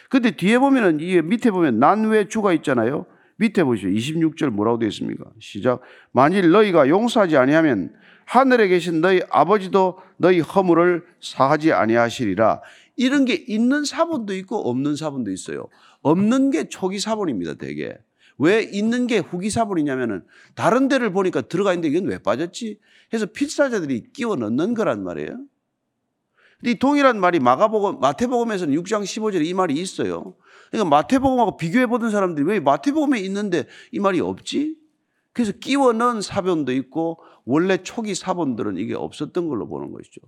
근데 0.09 0.31
뒤에 0.31 0.59
보면은 0.59 0.99
이 0.99 1.19
밑에 1.21 1.49
보면 1.49 1.79
난 1.79 2.05
왜 2.05 2.27
주가 2.27 2.53
있잖아요. 2.53 3.05
밑에 3.37 3.63
보시죠. 3.63 3.89
26절 3.89 4.49
뭐라고 4.51 4.77
되어 4.77 4.87
있습니까? 4.89 5.25
시작. 5.39 5.81
만일 6.11 6.51
너희가 6.51 6.87
용서하지 6.87 7.35
아니하면 7.37 7.93
하늘에 8.25 8.67
계신 8.67 9.01
너희 9.01 9.21
아버지도 9.29 9.97
너희 10.17 10.39
허물을 10.39 11.03
사하지 11.21 11.73
아니하시리라. 11.73 12.61
이런 12.97 13.25
게 13.25 13.33
있는 13.47 13.83
사본도 13.83 14.35
있고 14.35 14.69
없는 14.69 14.95
사본도 14.95 15.31
있어요. 15.31 15.67
없는 16.01 16.51
게 16.51 16.69
초기 16.69 16.99
사본입니다, 16.99 17.55
대개. 17.55 17.97
왜 18.37 18.61
있는 18.61 19.07
게 19.07 19.19
후기 19.19 19.49
사본이냐면은 19.49 20.23
다른 20.55 20.87
데를 20.87 21.11
보니까 21.11 21.41
들어가 21.41 21.73
있는데 21.73 21.89
이건 21.89 22.09
왜 22.09 22.17
빠졌지? 22.17 22.79
해서 23.13 23.25
필사자들이 23.25 24.11
끼워 24.13 24.35
넣는 24.35 24.73
거란 24.73 25.03
말이에요. 25.03 25.39
이 26.63 26.75
동일한 26.75 27.19
말이 27.19 27.39
마가복음, 27.39 27.99
마태복음에서는 27.99 28.75
6장 28.75 29.03
15절에 29.03 29.45
이 29.45 29.53
말이 29.53 29.73
있어요. 29.75 30.35
그러니까 30.71 30.89
마태복음하고 30.89 31.57
비교해 31.57 31.85
보던 31.85 32.09
사람들이 32.09 32.45
왜 32.47 32.59
마태복음에 32.59 33.19
있는데 33.21 33.65
이 33.91 33.99
말이 33.99 34.19
없지? 34.19 34.75
그래서 35.31 35.51
끼워 35.51 35.93
넣은 35.93 36.21
사본도 36.21 36.71
있고 36.71 37.19
원래 37.43 37.77
초기 37.77 38.15
사본들은 38.15 38.77
이게 38.77 38.95
없었던 38.95 39.47
걸로 39.47 39.67
보는 39.67 39.91
것이죠. 39.91 40.21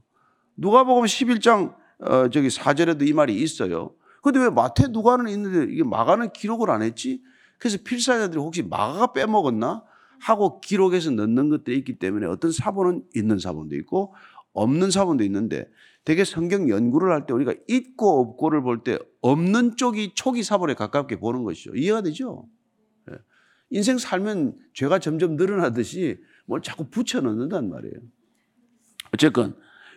누가복음 0.57 1.05
11장 1.05 1.75
어, 1.99 2.29
저기 2.29 2.49
4절에도 2.49 3.07
이 3.07 3.13
말이 3.13 3.35
있어요. 3.35 3.95
근데 4.21 4.39
왜 4.39 4.49
마태 4.49 4.87
누가는 4.89 5.27
있는데 5.29 5.71
이게 5.71 5.83
마가는 5.83 6.31
기록을 6.33 6.69
안 6.69 6.81
했지? 6.81 7.21
그래서 7.57 7.77
필사자들이 7.83 8.39
혹시 8.39 8.63
마가가 8.63 9.13
빼먹었나 9.13 9.83
하고 10.19 10.59
기록해서 10.61 11.11
넣는 11.11 11.49
것들이 11.49 11.77
있기 11.77 11.99
때문에 11.99 12.25
어떤 12.27 12.51
사본은 12.51 13.03
있는 13.15 13.39
사본도 13.39 13.75
있고 13.77 14.13
없는 14.53 14.91
사본도 14.91 15.23
있는데 15.25 15.69
되게 16.03 16.23
성경 16.23 16.69
연구를 16.69 17.11
할 17.11 17.25
때 17.25 17.33
우리가 17.33 17.53
있고 17.67 18.21
없고를 18.21 18.61
볼 18.61 18.83
때 18.83 18.97
없는 19.21 19.75
쪽이 19.75 20.13
초기 20.15 20.41
사본에 20.41 20.73
가깝게 20.73 21.19
보는 21.19 21.43
것이죠. 21.43 21.75
이해가 21.75 22.01
되죠? 22.01 22.47
예. 23.11 23.15
인생 23.69 23.97
살면 23.97 24.57
죄가 24.73 24.99
점점 24.99 25.35
늘어나듯이 25.35 26.17
뭘 26.45 26.61
자꾸 26.61 26.85
붙여 26.89 27.19
넣는단 27.21 27.69
말이에요. 27.69 27.95
어쨌건 29.13 29.55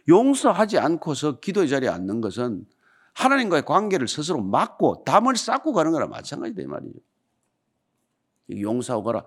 용서하지 0.09 0.79
않고서 0.79 1.41
기도의 1.41 1.69
자리에 1.69 1.89
앉는 1.89 2.21
것은 2.21 2.67
하나님과의 3.15 3.65
관계를 3.65 4.09
스스로 4.09 4.43
막고 4.43 5.05
담을 5.05 5.37
쌓고 5.37 5.73
가는 5.73 5.93
거랑 5.93 6.11
마찬가지다 6.11 6.63
이 6.63 6.67
말이죠. 6.67 6.99
용서하고 8.59 9.05
가라. 9.05 9.25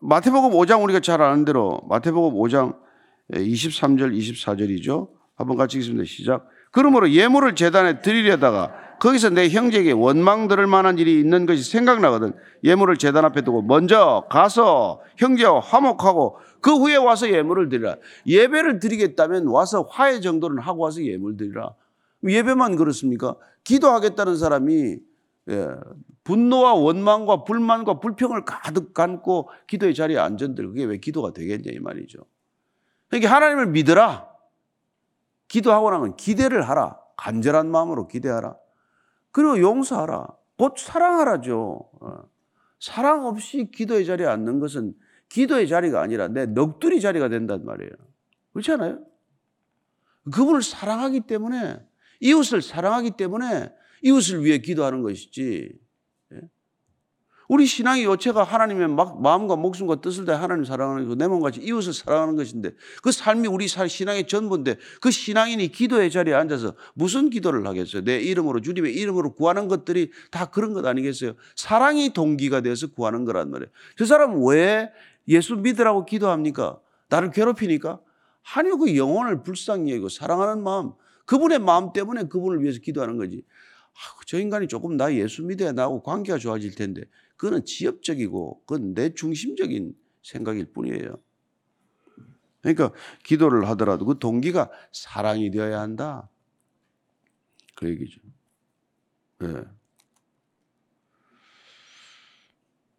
마태복음 0.00 0.50
5장 0.50 0.82
우리가 0.82 1.00
잘 1.00 1.22
아는 1.22 1.44
대로 1.44 1.80
마태복음 1.88 2.38
5장 2.38 2.76
23절 3.32 4.16
24절이죠. 4.16 5.08
한번 5.36 5.56
같이 5.56 5.78
읽습니다. 5.78 6.04
시작. 6.04 6.48
그러므로 6.70 7.10
예물을 7.10 7.54
재단에 7.54 8.00
드리려다가 8.00 8.72
거기서 9.00 9.30
내 9.30 9.48
형제에게 9.48 9.92
원망 9.92 10.48
들을 10.48 10.66
만한 10.66 10.98
일이 10.98 11.20
있는 11.20 11.46
것이 11.46 11.62
생각나거든. 11.62 12.32
예물을 12.64 12.96
재단 12.96 13.24
앞에 13.24 13.42
두고 13.42 13.62
먼저 13.62 14.24
가서 14.30 15.00
형제와 15.16 15.60
화목하고 15.60 16.38
그 16.60 16.74
후에 16.74 16.96
와서 16.96 17.28
예물을 17.30 17.68
드리라. 17.68 17.96
예배를 18.26 18.80
드리겠다면 18.80 19.46
와서 19.46 19.86
화해 19.88 20.20
정도는 20.20 20.58
하고 20.58 20.82
와서 20.82 21.02
예물 21.02 21.36
드리라. 21.36 21.74
예배만 22.26 22.76
그렇습니까? 22.76 23.36
기도하겠다는 23.64 24.36
사람이 24.36 24.96
예, 25.50 25.68
분노와 26.24 26.74
원망과 26.74 27.44
불만과 27.44 28.00
불평을 28.00 28.44
가득 28.44 28.98
안고 28.98 29.50
기도의 29.66 29.94
자리에 29.94 30.18
앉은들 30.18 30.68
그게 30.68 30.84
왜 30.84 30.98
기도가 30.98 31.32
되겠냐 31.32 31.70
이 31.72 31.78
말이죠. 31.78 32.20
그러니까 33.08 33.34
하나님을 33.34 33.66
믿어라. 33.66 34.28
기도하고 35.48 35.90
나면 35.90 36.16
기대를 36.16 36.68
하라. 36.68 36.98
간절한 37.16 37.70
마음으로 37.70 38.08
기대하라. 38.08 38.56
그리고 39.30 39.60
용서하라. 39.60 40.28
곧 40.56 40.74
사랑하라죠. 40.78 41.90
어. 42.00 42.22
사랑 42.80 43.26
없이 43.26 43.70
기도의 43.72 44.04
자리에 44.06 44.26
앉는 44.26 44.60
것은 44.60 44.94
기도의 45.28 45.68
자리가 45.68 46.00
아니라 46.00 46.28
내 46.28 46.46
넋두리 46.46 47.00
자리가 47.00 47.28
된단 47.28 47.64
말이에요. 47.64 47.90
그렇지 48.52 48.72
않아요? 48.72 49.04
그분을 50.32 50.62
사랑하기 50.62 51.20
때문에 51.20 51.80
이웃을 52.20 52.62
사랑하기 52.62 53.12
때문에 53.12 53.72
이웃을 54.04 54.44
위해 54.44 54.58
기도하는 54.58 55.02
것이지. 55.02 55.70
예? 56.32 56.40
우리 57.48 57.64
신앙의 57.64 58.04
요체가 58.04 58.44
하나님의 58.44 58.88
마음과 58.88 59.56
목숨과 59.56 60.00
뜻을 60.02 60.26
다해 60.26 60.38
하나님 60.38 60.64
사랑하는 60.64 61.08
그 61.08 61.14
내 61.16 61.26
몸같이 61.26 61.60
이웃을 61.60 61.94
사랑하는 61.94 62.36
것인데 62.36 62.72
그 63.02 63.10
삶이 63.10 63.48
우리 63.48 63.66
신앙의 63.66 64.26
전부인데 64.26 64.76
그 65.00 65.10
신앙인이 65.10 65.68
기도의 65.68 66.10
자리에 66.10 66.34
앉아서 66.34 66.74
무슨 66.92 67.30
기도를 67.30 67.66
하겠어요? 67.66 68.04
내 68.04 68.20
이름으로 68.20 68.60
주님의 68.60 68.94
이름으로 68.94 69.34
구하는 69.34 69.68
것들이 69.68 70.10
다 70.30 70.46
그런 70.46 70.74
것 70.74 70.84
아니겠어요? 70.84 71.34
사랑이 71.56 72.12
동기가 72.12 72.60
돼서 72.60 72.88
구하는 72.88 73.24
거란 73.24 73.50
말이에요. 73.50 73.70
저 73.96 74.04
사람은 74.04 74.46
왜 74.46 74.92
예수 75.28 75.56
믿으라고 75.56 76.04
기도합니까? 76.04 76.78
나를 77.08 77.30
괴롭히니까? 77.30 78.00
아니요, 78.54 78.76
그 78.76 78.94
영혼을 78.96 79.42
불쌍히 79.42 79.90
여기고 79.92 80.10
사랑하는 80.10 80.62
마음, 80.62 80.92
그분의 81.24 81.58
마음 81.60 81.92
때문에 81.92 82.24
그분을 82.24 82.62
위해서 82.62 82.80
기도하는 82.80 83.16
거지. 83.16 83.42
아, 83.94 84.20
저 84.26 84.38
인간이 84.38 84.68
조금 84.68 84.96
나 84.96 85.14
예수 85.14 85.42
믿어야 85.44 85.72
나하고 85.72 86.02
관계가 86.02 86.38
좋아질 86.38 86.74
텐데, 86.74 87.02
그거는 87.36 87.64
지엽적이고, 87.64 88.62
그건 88.66 88.94
내 88.94 89.14
중심적인 89.14 89.94
생각일 90.22 90.72
뿐이에요. 90.72 91.18
그러니까 92.62 92.92
기도를 93.22 93.68
하더라도 93.70 94.06
그 94.06 94.18
동기가 94.18 94.70
사랑이 94.90 95.50
되어야 95.50 95.80
한다. 95.80 96.28
그 97.74 97.88
얘기죠. 97.88 98.20
네. 99.40 99.48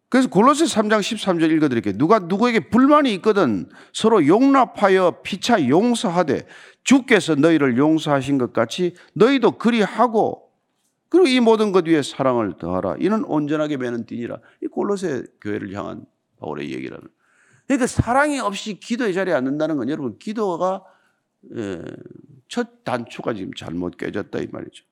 그래서 0.08 0.28
골로새 0.28 0.64
3장 0.66 1.00
13절 1.00 1.50
읽어드릴게요. 1.50 1.98
누가 1.98 2.20
누구에게 2.20 2.70
불만이 2.70 3.12
있거든 3.14 3.68
서로 3.92 4.26
용납하여 4.26 5.22
피차 5.22 5.68
용서하되 5.68 6.46
주께서 6.84 7.34
너희를 7.34 7.76
용서하신 7.76 8.38
것 8.38 8.52
같이 8.52 8.94
너희도 9.14 9.58
그리하고 9.58 10.45
그리고 11.08 11.28
이 11.28 11.40
모든 11.40 11.72
것 11.72 11.86
위에 11.86 12.02
사랑을 12.02 12.54
더하라. 12.58 12.96
이는 12.98 13.24
온전하게 13.24 13.76
매는 13.76 14.06
띠니라. 14.06 14.38
이 14.62 14.66
골로새 14.66 15.24
교회를 15.40 15.72
향한 15.74 16.04
바울의 16.38 16.72
얘기라는. 16.72 17.06
그러니까 17.66 17.86
사랑이 17.86 18.38
없이 18.40 18.78
기도의 18.78 19.14
자리에 19.14 19.34
앉는다는 19.34 19.76
건 19.76 19.88
여러분 19.88 20.18
기도가 20.18 20.84
예, 21.54 21.82
첫 22.48 22.84
단추가 22.84 23.34
지금 23.34 23.52
잘못 23.54 23.96
깨졌다 23.96 24.38
이 24.38 24.46
말이죠. 24.50 24.84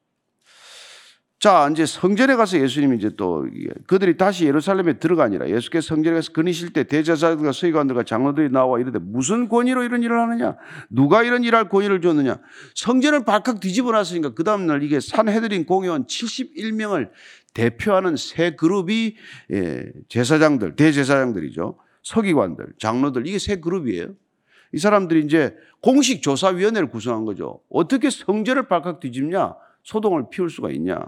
자, 1.44 1.68
이제 1.70 1.85
성전에 1.85 2.37
가서 2.37 2.59
예수님이 2.59 2.97
이제 2.97 3.11
또 3.18 3.47
그들이 3.87 4.16
다시 4.16 4.47
예루살렘에 4.47 4.94
들어가니라. 4.94 5.51
예수께서 5.51 5.88
성전에 5.88 6.14
가서 6.16 6.33
거니실 6.33 6.73
때 6.73 6.85
대제사장과 6.85 7.53
서기관들과 7.53 8.05
장로들이 8.05 8.49
나와 8.49 8.81
이르되 8.81 8.99
무슨 8.99 9.51
권위로 9.51 9.83
이런 9.83 10.03
일을 10.03 10.18
하느냐? 10.18 10.57
누가 10.88 11.23
이런 11.23 11.44
일할 11.44 11.68
권위를 11.68 12.01
줬느냐? 12.01 12.38
성전을 12.75 13.27
발칵 13.27 13.61
뒤집어 13.61 13.92
놨으니까 13.92 14.33
그 14.33 14.42
다음날 14.42 14.83
이게 14.83 15.01
산헤드린 15.01 15.66
공회원 15.66 16.07
71명을 16.07 17.11
대표하는 17.53 18.16
세 18.16 18.57
그룹이 18.57 19.16
예, 19.53 19.85
제사장들, 20.09 20.77
대제사장들이죠. 20.77 21.79
서기관들, 22.03 22.73
장로들 22.79 23.27
이게 23.27 23.38
세 23.38 23.57
그룹이에요. 23.57 24.14
이 24.73 24.79
사람들이 24.79 25.20
이제 25.25 25.55
공식 25.83 26.23
조사위원회를 26.23 26.88
구성한 26.88 27.27
거죠. 27.27 27.61
어떻게 27.68 28.09
성전을 28.09 28.66
발칵 28.68 29.01
뒤집냐? 29.01 29.57
소동을 29.83 30.31
피울 30.31 30.49
수가 30.49 30.70
있냐? 30.70 30.99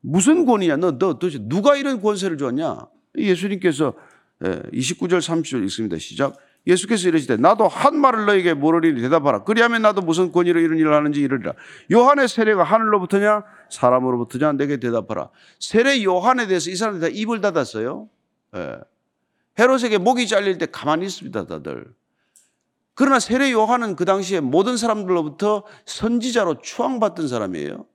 무슨 0.00 0.46
권위냐? 0.46 0.76
너, 0.76 0.98
너 0.98 1.18
도대체 1.18 1.38
누가 1.42 1.76
이런 1.76 2.00
권세를 2.00 2.38
줬냐? 2.38 2.86
예수님께서 3.16 3.94
29절 4.40 5.14
예, 5.14 5.18
30절 5.18 5.64
읽습니다. 5.64 5.98
시작. 5.98 6.36
예수께서 6.66 7.08
이르시되 7.08 7.36
나도 7.36 7.66
한 7.66 7.98
말을 7.98 8.26
너에게 8.26 8.54
물으리니 8.54 9.00
대답하라. 9.00 9.44
그리하면 9.44 9.82
나도 9.82 10.02
무슨 10.02 10.32
권위로 10.32 10.60
이런 10.60 10.78
일을 10.78 10.94
하는지 10.94 11.20
이르리라. 11.20 11.54
요한의 11.90 12.28
세례가 12.28 12.62
하늘로부터냐 12.62 13.42
사람으로부터냐 13.70 14.52
내게 14.52 14.76
대답하라. 14.78 15.30
세례 15.58 16.02
요한에 16.04 16.46
대해서 16.46 16.70
이 16.70 16.76
사람들이 16.76 17.10
다 17.10 17.16
입을 17.18 17.40
닫았어요. 17.40 18.08
예. 18.56 18.78
헤롯에게 19.58 19.98
목이 19.98 20.28
잘릴 20.28 20.58
때 20.58 20.66
가만히 20.66 21.06
있습니다, 21.06 21.46
다들. 21.46 21.86
그러나 22.94 23.18
세례 23.18 23.50
요한은 23.50 23.96
그 23.96 24.04
당시에 24.04 24.40
모든 24.40 24.76
사람들로부터 24.76 25.64
선지자로 25.86 26.60
추앙받던 26.60 27.28
사람이에요. 27.28 27.86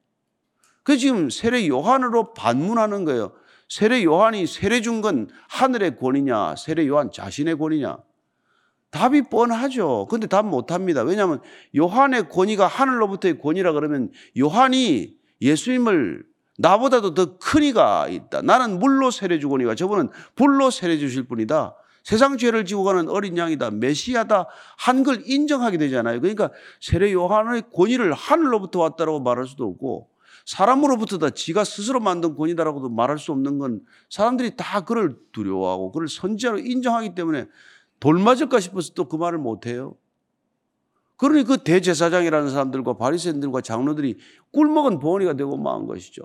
그 0.83 0.97
지금 0.97 1.29
세례 1.29 1.67
요한으로 1.67 2.33
반문하는 2.33 3.05
거예요. 3.05 3.31
세례 3.69 4.03
요한이 4.03 4.45
세례 4.47 4.81
준 4.81 5.01
건 5.01 5.29
하늘의 5.49 5.97
권이냐, 5.97 6.55
세례 6.57 6.87
요한 6.87 7.11
자신의 7.11 7.57
권이냐? 7.57 7.97
답이 8.91 9.23
뻔하죠. 9.29 10.07
근데 10.09 10.27
답 10.27 10.45
못 10.45 10.71
합니다. 10.71 11.01
왜냐하면 11.01 11.39
요한의 11.75 12.29
권위가 12.29 12.67
하늘로부터의 12.67 13.39
권위라 13.39 13.71
그러면 13.73 14.11
요한이 14.37 15.15
예수님을 15.41 16.23
나보다도 16.59 17.13
더 17.15 17.37
큰 17.39 17.63
이가 17.63 18.07
있다. 18.09 18.41
나는 18.43 18.77
물로 18.77 19.09
세례 19.09 19.39
주거니와 19.39 19.73
저분은 19.75 20.09
불로 20.35 20.69
세례 20.69 20.97
주실 20.99 21.23
분이다. 21.23 21.75
세상 22.03 22.37
죄를 22.37 22.65
지고 22.65 22.83
가는 22.83 23.09
어린 23.09 23.37
양이다. 23.37 23.71
메시아다. 23.71 24.47
한걸 24.77 25.23
인정하게 25.25 25.77
되잖아요. 25.77 26.19
그러니까 26.19 26.51
세례 26.79 27.11
요한의 27.13 27.63
권위를 27.73 28.13
하늘로부터 28.13 28.79
왔다라고 28.81 29.21
말할 29.21 29.47
수도 29.47 29.65
없고 29.65 30.09
사람으로부터 30.45 31.17
다 31.17 31.29
지가 31.29 31.63
스스로 31.63 31.99
만든 31.99 32.35
권이다라고도 32.35 32.89
말할 32.89 33.17
수 33.17 33.31
없는 33.31 33.59
건 33.59 33.81
사람들이 34.09 34.55
다 34.57 34.81
그를 34.81 35.17
두려워하고 35.31 35.91
그를 35.91 36.07
선지자로 36.07 36.59
인정하기 36.59 37.15
때문에 37.15 37.47
돌 37.99 38.19
맞을까 38.19 38.59
싶어서 38.59 38.93
또 38.93 39.07
그 39.07 39.15
말을 39.15 39.39
못 39.39 39.65
해요. 39.65 39.95
그러니 41.15 41.43
그 41.43 41.63
대제사장이라는 41.63 42.49
사람들과 42.49 42.97
바리새인들과 42.97 43.61
장로들이 43.61 44.17
꿀먹은 44.51 44.99
봉어리가 44.99 45.33
되고 45.33 45.55
마은 45.55 45.85
것이죠. 45.85 46.23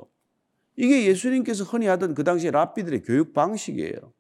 이게 0.77 1.07
예수님께서 1.07 1.65
흔히 1.65 1.87
하던 1.87 2.15
그 2.15 2.25
당시 2.25 2.51
랍비들의 2.51 3.03
교육 3.03 3.33
방식이에요. 3.33 4.13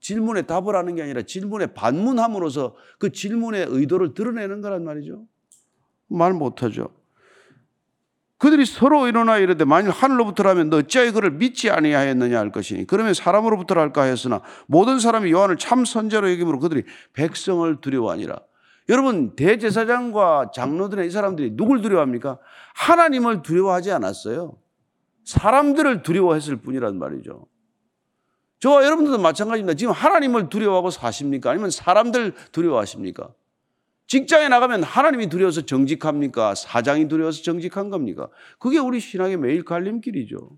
질문에 0.00 0.42
답을 0.42 0.76
하는 0.76 0.94
게 0.94 1.02
아니라 1.02 1.22
질문에 1.22 1.68
반문함으로써 1.74 2.76
그 2.98 3.12
질문의 3.12 3.66
의도를 3.68 4.14
드러내는 4.14 4.60
거란 4.60 4.84
말이죠. 4.84 5.26
말 6.06 6.32
못하죠. 6.32 6.90
그들이 8.38 8.66
서로 8.66 9.08
일어나 9.08 9.38
이르되 9.38 9.64
만일 9.64 9.90
하늘로부터라면 9.90 10.68
너 10.68 10.78
어찌하여 10.78 11.12
그를 11.12 11.30
믿지 11.30 11.70
아니하였느냐 11.70 12.38
할 12.38 12.52
것이니 12.52 12.86
그러면 12.86 13.14
사람으로부터라 13.14 13.80
할까 13.80 14.02
하였으나 14.02 14.42
모든 14.66 14.98
사람이 15.00 15.30
요한을 15.32 15.56
참 15.56 15.84
선제로 15.84 16.30
여김으로 16.30 16.58
그들이 16.58 16.84
백성을 17.14 17.80
두려워하니라. 17.80 18.38
여러분 18.88 19.34
대제사장과 19.34 20.50
장로들의 20.54 21.06
이 21.06 21.10
사람들이 21.10 21.56
누굴 21.56 21.80
두려워합니까? 21.80 22.38
하나님을 22.74 23.42
두려워하지 23.42 23.90
않았어요. 23.92 24.56
사람들을 25.24 26.02
두려워했을 26.02 26.56
뿐이란 26.56 26.98
말이죠. 26.98 27.46
저와 28.60 28.84
여러분들도 28.84 29.18
마찬가지입니다. 29.18 29.76
지금 29.76 29.92
하나님을 29.92 30.48
두려워하고 30.48 30.90
사십니까? 30.90 31.50
아니면 31.50 31.70
사람들 31.70 32.34
두려워하십니까? 32.52 33.30
직장에 34.06 34.48
나가면 34.48 34.84
하나님이 34.84 35.28
두려워서 35.28 35.62
정직합니까? 35.62 36.54
사장이 36.54 37.08
두려워서 37.08 37.42
정직한 37.42 37.90
겁니까? 37.90 38.28
그게 38.58 38.78
우리 38.78 39.00
신앙의 39.00 39.36
매일 39.36 39.64
갈림길이죠. 39.64 40.56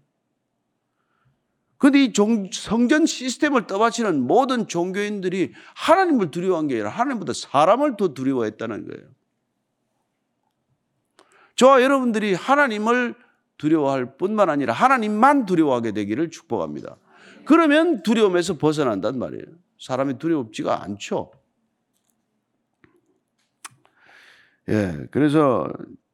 그런데 1.78 2.04
이 2.04 2.12
성전 2.52 3.06
시스템을 3.06 3.66
떠받치는 3.66 4.20
모든 4.20 4.66
종교인들이 4.66 5.52
하나님을 5.74 6.30
두려워한 6.30 6.66
게 6.66 6.74
아니라 6.74 6.90
하나님보다 6.90 7.32
사람을 7.32 7.96
더 7.96 8.14
두려워했다는 8.14 8.88
거예요. 8.88 9.08
저와 11.54 11.82
여러분들이 11.82 12.34
하나님을 12.34 13.14
두려워할 13.56 14.16
뿐만 14.16 14.50
아니라 14.50 14.72
하나님만 14.72 15.46
두려워하게 15.46 15.92
되기를 15.92 16.30
축복합니다. 16.30 16.96
그러면 17.44 18.02
두려움에서 18.02 18.58
벗어난단 18.58 19.18
말이에요. 19.18 19.44
사람이 19.78 20.18
두렵지가 20.18 20.82
않죠. 20.82 21.32
예, 24.68 25.06
그래서 25.10 25.70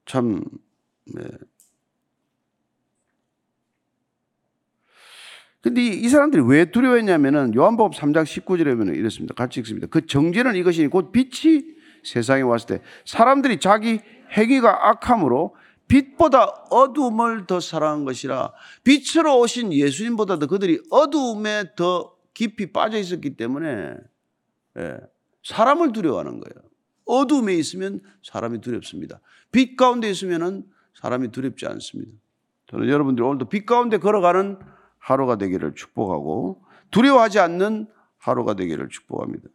참, 0.07 0.43
예. 1.19 1.25
근데 5.61 5.81
이, 5.81 6.09
사람들이 6.09 6.43
왜 6.47 6.71
두려워했냐면은 6.71 7.55
요한복음 7.55 7.93
3장 7.93 8.25
19절에 8.25 8.77
보면 8.77 8.95
이렇습니다. 8.97 9.35
같이 9.35 9.61
읽습니다. 9.61 9.87
그 9.87 10.07
정죄는 10.07 10.57
이것이니 10.57 10.89
곧 10.89 11.11
빛이 11.11 11.75
세상에 12.03 12.43
왔을 12.43 12.67
때 12.67 12.83
사람들이 13.07 13.61
자기 13.61 14.01
행위가 14.37 14.91
악함으로 14.91 15.57
빛보다 15.89 16.45
어두움을 16.71 17.47
더 17.47 17.61
사랑한 17.61 18.05
것이라 18.05 18.53
빛으로 18.85 19.39
오신 19.41 19.73
예수님보다도 19.73 20.49
그들이 20.49 20.81
어두움에 20.91 21.75
더 21.77 22.15
깊이 22.35 22.71
빠져 22.71 22.99
있었기 22.99 23.37
때문에 23.37 23.95
예, 24.79 24.97
사람을 25.45 25.93
두려워하는 25.93 26.41
거예요. 26.41 26.64
어두움에 27.05 27.55
있으면 27.55 28.01
사람이 28.23 28.61
두렵습니다. 28.61 29.21
빛 29.53 29.77
가운데 29.77 30.11
있으면 30.11 30.65
사람이 30.95 31.31
두렵지 31.31 31.67
않습니다. 31.67 32.13
저는 32.67 32.89
여러분들이 32.89 33.27
오늘도 33.27 33.49
빛 33.49 33.67
가운데 33.67 33.99
걸어가는 33.99 34.59
하루가 34.99 35.37
되기를 35.37 35.75
축복하고 35.75 36.65
두려워하지 36.91 37.39
않는 37.41 37.89
하루가 38.19 38.55
되기를 38.55 38.89
축복합니다. 38.89 39.49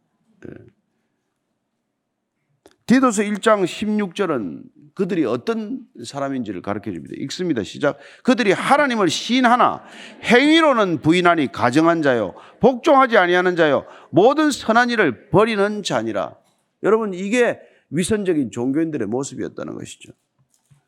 예. 0.48 0.54
디도서 2.86 3.22
1장 3.22 3.64
16절은 3.64 4.62
그들이 4.94 5.24
어떤 5.24 5.86
사람인지를 6.04 6.60
가르쳐 6.60 6.90
줍니다. 6.92 7.14
읽습니다. 7.18 7.62
시작. 7.62 7.98
그들이 8.24 8.52
하나님을 8.52 9.08
시인하나 9.08 9.82
행위로는 10.24 11.00
부인하니 11.00 11.52
가정한 11.52 12.02
자요 12.02 12.34
복종하지 12.60 13.16
아니하는 13.16 13.54
자요 13.56 13.86
모든 14.10 14.50
선한 14.50 14.90
일을 14.90 15.30
버리는 15.30 15.82
자니라. 15.82 16.34
여러분 16.82 17.14
이게 17.14 17.60
위선적인 17.90 18.50
종교인들의 18.50 19.06
모습이었다는 19.08 19.74
것이죠. 19.74 20.12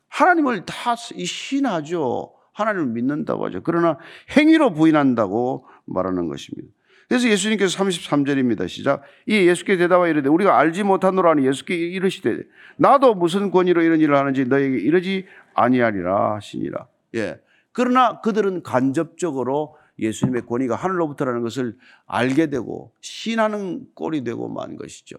하나님을 0.07 0.65
다 0.65 0.95
신하죠. 0.95 2.33
하나님을 2.53 2.87
믿는다고 2.87 3.45
하죠. 3.47 3.61
그러나 3.63 3.97
행위로 4.37 4.73
부인한다고 4.73 5.65
말하는 5.85 6.27
것입니다. 6.27 6.69
그래서 7.07 7.27
예수님께서 7.27 7.77
33절입니다. 7.83 8.67
시작. 8.67 9.03
이 9.27 9.35
예수께 9.35 9.77
대답하여 9.77 10.09
이르되 10.09 10.29
우리가 10.29 10.57
알지 10.57 10.83
못하노라니 10.83 11.45
예수께 11.45 11.75
이르시되 11.75 12.43
나도 12.77 13.15
무슨 13.15 13.51
권위로 13.51 13.81
이런 13.81 13.99
일을 13.99 14.15
하는지 14.15 14.45
너에게 14.45 14.77
이르지 14.77 15.25
아니하리라 15.53 16.35
하시니라. 16.35 16.87
예. 17.15 17.39
그러나 17.71 18.21
그들은 18.21 18.63
간접적으로 18.63 19.75
예수님의 19.99 20.43
권위가 20.45 20.75
하늘로부터라는 20.75 21.41
것을 21.41 21.75
알게 22.05 22.47
되고 22.47 22.91
신하는 23.01 23.87
꼴이 23.93 24.23
되고 24.23 24.47
만 24.47 24.75
것이죠. 24.75 25.17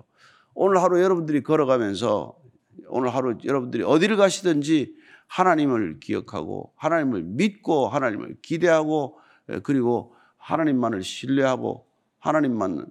오늘 0.55 0.83
하루 0.83 1.03
여러분들이 1.03 1.43
걸어가면서 1.43 2.39
오늘 2.89 3.15
하루 3.15 3.37
여러분들이 3.45 3.83
어디를 3.83 4.17
가시든지 4.17 4.95
하나님을 5.27 6.01
기억하고 6.01 6.73
하나님을 6.77 7.23
믿고 7.23 7.89
하나님을 7.89 8.37
기대하고 8.43 9.19
예, 9.51 9.61
그리고 9.61 10.15
하나님만을 10.37 11.03
신뢰하고 11.03 11.87
하나님만 12.19 12.87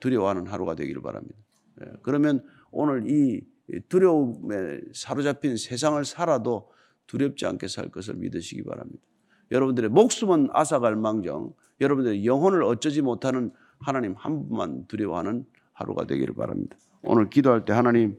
두려워하는 0.00 0.46
하루가 0.46 0.74
되기를 0.74 1.02
바랍니다. 1.02 1.34
예, 1.82 1.86
그러면 2.02 2.44
오늘 2.70 3.04
이 3.08 3.42
두려움에 3.88 4.80
사로잡힌 4.92 5.56
세상을 5.56 6.02
살아도 6.04 6.70
두렵지 7.06 7.46
않게 7.46 7.68
살 7.68 7.88
것을 7.88 8.14
믿으시기 8.14 8.64
바랍니다. 8.64 9.02
여러분들의 9.50 9.90
목숨은 9.90 10.48
앗아갈 10.52 10.96
망정, 10.96 11.54
여러분들의 11.80 12.26
영혼을 12.26 12.62
어쩌지 12.62 13.00
못하는 13.00 13.50
하나님 13.78 14.14
한 14.14 14.46
분만 14.48 14.86
두려워하는 14.88 15.46
하루가 15.72 16.06
되기를 16.06 16.34
바랍니다. 16.34 16.76
오늘 17.02 17.30
기도할 17.30 17.64
때 17.64 17.72
하나님 17.72 18.16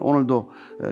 오늘도 0.00 0.50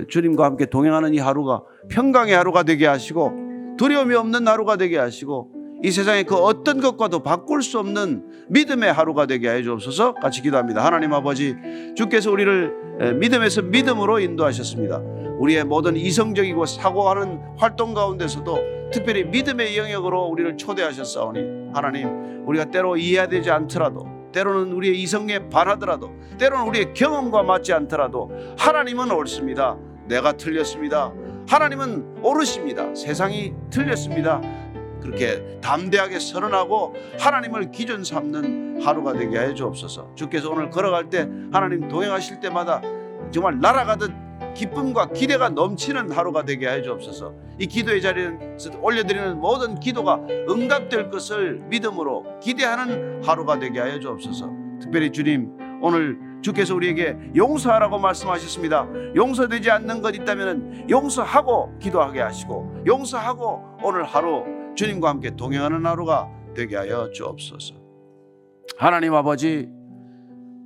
주님과 0.08 0.44
함께 0.44 0.66
동행하는 0.66 1.14
이 1.14 1.18
하루가 1.18 1.62
평강의 1.90 2.34
하루가 2.34 2.62
되게 2.62 2.86
하시고 2.86 3.76
두려움이 3.78 4.14
없는 4.14 4.46
하루가 4.46 4.76
되게 4.76 4.98
하시고 4.98 5.50
이 5.84 5.90
세상의 5.90 6.24
그 6.24 6.36
어떤 6.36 6.80
것과도 6.80 7.24
바꿀 7.24 7.62
수 7.62 7.78
없는 7.78 8.46
믿음의 8.50 8.92
하루가 8.92 9.26
되게 9.26 9.50
해 9.50 9.62
주옵소서 9.62 10.14
같이 10.14 10.40
기도합니다. 10.42 10.84
하나님 10.84 11.12
아버지 11.12 11.56
주께서 11.96 12.30
우리를 12.30 13.16
믿음에서 13.18 13.62
믿음으로 13.62 14.20
인도하셨습니다. 14.20 14.98
우리의 15.38 15.64
모든 15.64 15.96
이성적이고 15.96 16.66
사고하는 16.66 17.40
활동 17.56 17.94
가운데서도 17.94 18.90
특별히 18.92 19.24
믿음의 19.24 19.76
영역으로 19.76 20.26
우리를 20.26 20.56
초대하셨사오니 20.56 21.70
하나님 21.72 22.46
우리가 22.46 22.66
때로 22.66 22.96
이해되지 22.96 23.50
않더라도 23.50 24.06
때로는 24.32 24.72
우리의 24.72 25.00
이성에 25.00 25.48
반하더라도 25.50 26.12
때로는 26.38 26.66
우리의 26.68 26.94
경험과 26.94 27.42
맞지 27.42 27.72
않더라도 27.72 28.30
하나님은 28.58 29.10
옳습니다. 29.10 29.76
내가 30.06 30.32
틀렸습니다. 30.32 31.12
하나님은 31.48 32.22
옳으십니다. 32.22 32.94
세상이 32.94 33.52
틀렸습니다. 33.70 34.40
그렇게 35.00 35.58
담대하게 35.60 36.18
선언하고 36.18 36.94
하나님을 37.18 37.70
기준 37.72 38.04
삼는 38.04 38.82
하루가 38.82 39.12
되게 39.12 39.38
해 39.38 39.54
주옵소서. 39.54 40.14
주께서 40.14 40.50
오늘 40.50 40.70
걸어갈 40.70 41.10
때 41.10 41.28
하나님 41.52 41.88
동행하실 41.88 42.40
때마다 42.40 42.80
정말 43.30 43.58
날아가듯 43.60 44.12
기쁨과 44.54 45.10
기대가 45.12 45.48
넘치는 45.48 46.10
하루가 46.10 46.44
되게 46.44 46.68
해 46.68 46.82
주옵소서. 46.82 47.34
이 47.58 47.66
기도의 47.66 48.02
자리는 48.02 48.58
올려드리는 48.80 49.38
모든 49.38 49.78
기도가 49.78 50.20
응답될 50.48 51.10
것을 51.10 51.60
믿음으로 51.68 52.38
기대하는 52.40 53.22
하루가 53.24 53.58
되게 53.58 53.80
하여 53.80 53.98
주옵소서. 53.98 54.50
특별히 54.80 55.10
주님 55.10 55.56
오늘 55.80 56.18
주께서 56.42 56.74
우리에게 56.74 57.16
용서하라고 57.36 57.98
말씀하셨습니다. 57.98 58.88
용서되지 59.14 59.70
않는 59.70 60.02
것 60.02 60.14
있다면 60.14 60.90
용서하고 60.90 61.78
기도하게 61.78 62.20
하시고 62.20 62.82
용서하고 62.86 63.78
오늘 63.82 64.04
하루 64.04 64.44
주님과 64.74 65.08
함께 65.08 65.34
동행하는 65.36 65.86
하루가 65.86 66.28
되게 66.54 66.76
하여 66.76 67.10
주옵소서. 67.10 67.74
하나님 68.78 69.14
아버지 69.14 69.68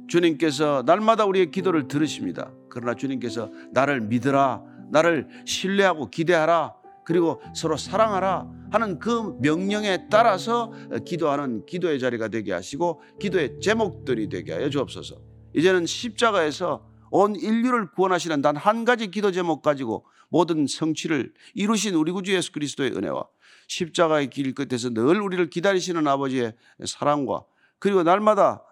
주님께서 0.09 0.83
날마다 0.87 1.25
우리의 1.25 1.51
기도를 1.51 1.89
들으십니다. 1.89 2.53
그러나 2.69 2.95
주님께서 2.95 3.51
나를 3.73 4.01
믿으라, 4.03 4.63
나를 4.91 5.29
신뢰하고 5.45 6.11
기대하라, 6.11 6.75
그리고 7.05 7.41
서로 7.55 7.77
사랑하라 7.77 8.51
하는 8.73 8.99
그 8.99 9.37
명령에 9.41 10.09
따라서 10.11 10.73
기도하는 11.05 11.65
기도의 11.65 12.01
자리가 12.01 12.29
되게 12.29 12.53
하시고 12.53 13.01
기도의 13.21 13.61
제목들이 13.61 14.29
되게 14.29 14.53
하여 14.53 14.69
주옵소서. 14.69 15.17
이제는 15.55 15.87
십자가에서 15.87 16.85
온 17.13 17.37
인류를 17.37 17.93
구원하시는 17.93 18.43
단 18.43 18.57
한 18.57 18.85
가지 18.85 19.09
기도 19.11 19.31
제목 19.31 19.63
가지고 19.63 20.05
모든 20.29 20.67
성취를 20.67 21.33
이루신 21.55 21.95
우리 21.95 22.11
구주 22.11 22.35
예수 22.35 22.51
그리스도의 22.51 22.91
은혜와 22.91 23.25
십자가의 23.69 24.29
길 24.29 24.55
끝에서 24.55 24.91
늘 24.91 25.21
우리를 25.21 25.49
기다리시는 25.49 26.07
아버지의 26.09 26.55
사랑과 26.85 27.45
그리고 27.79 28.03
날마다 28.03 28.63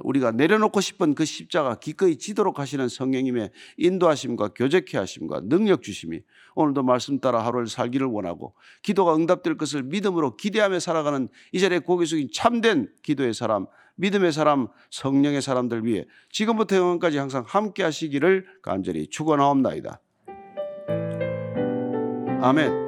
우리가 0.00 0.32
내려놓고 0.32 0.80
싶은 0.80 1.14
그 1.14 1.24
십자가 1.24 1.76
기꺼이 1.76 2.16
지도록 2.16 2.58
하시는 2.58 2.88
성령님의 2.88 3.50
인도하심과 3.76 4.48
교제케 4.54 4.98
하심과 4.98 5.42
능력 5.44 5.82
주심이 5.82 6.20
오늘도 6.54 6.82
말씀 6.82 7.20
따라 7.20 7.44
하루를 7.44 7.66
살기를 7.66 8.06
원하고 8.06 8.54
기도가 8.82 9.14
응답될 9.16 9.56
것을 9.56 9.82
믿음으로 9.82 10.36
기대하며 10.36 10.80
살아가는 10.80 11.28
이 11.52 11.60
자리에 11.60 11.80
고개 11.80 12.04
숙인 12.04 12.28
참된 12.32 12.88
기도의 13.02 13.34
사람, 13.34 13.66
믿음의 13.96 14.32
사람, 14.32 14.68
성령의 14.90 15.42
사람들 15.42 15.84
위해 15.84 16.04
지금부터 16.30 16.76
영원까지 16.76 17.18
항상 17.18 17.44
함께 17.46 17.82
하시기를 17.82 18.46
간절히 18.62 19.08
축원하옵나이다. 19.08 20.00
아멘. 22.40 22.83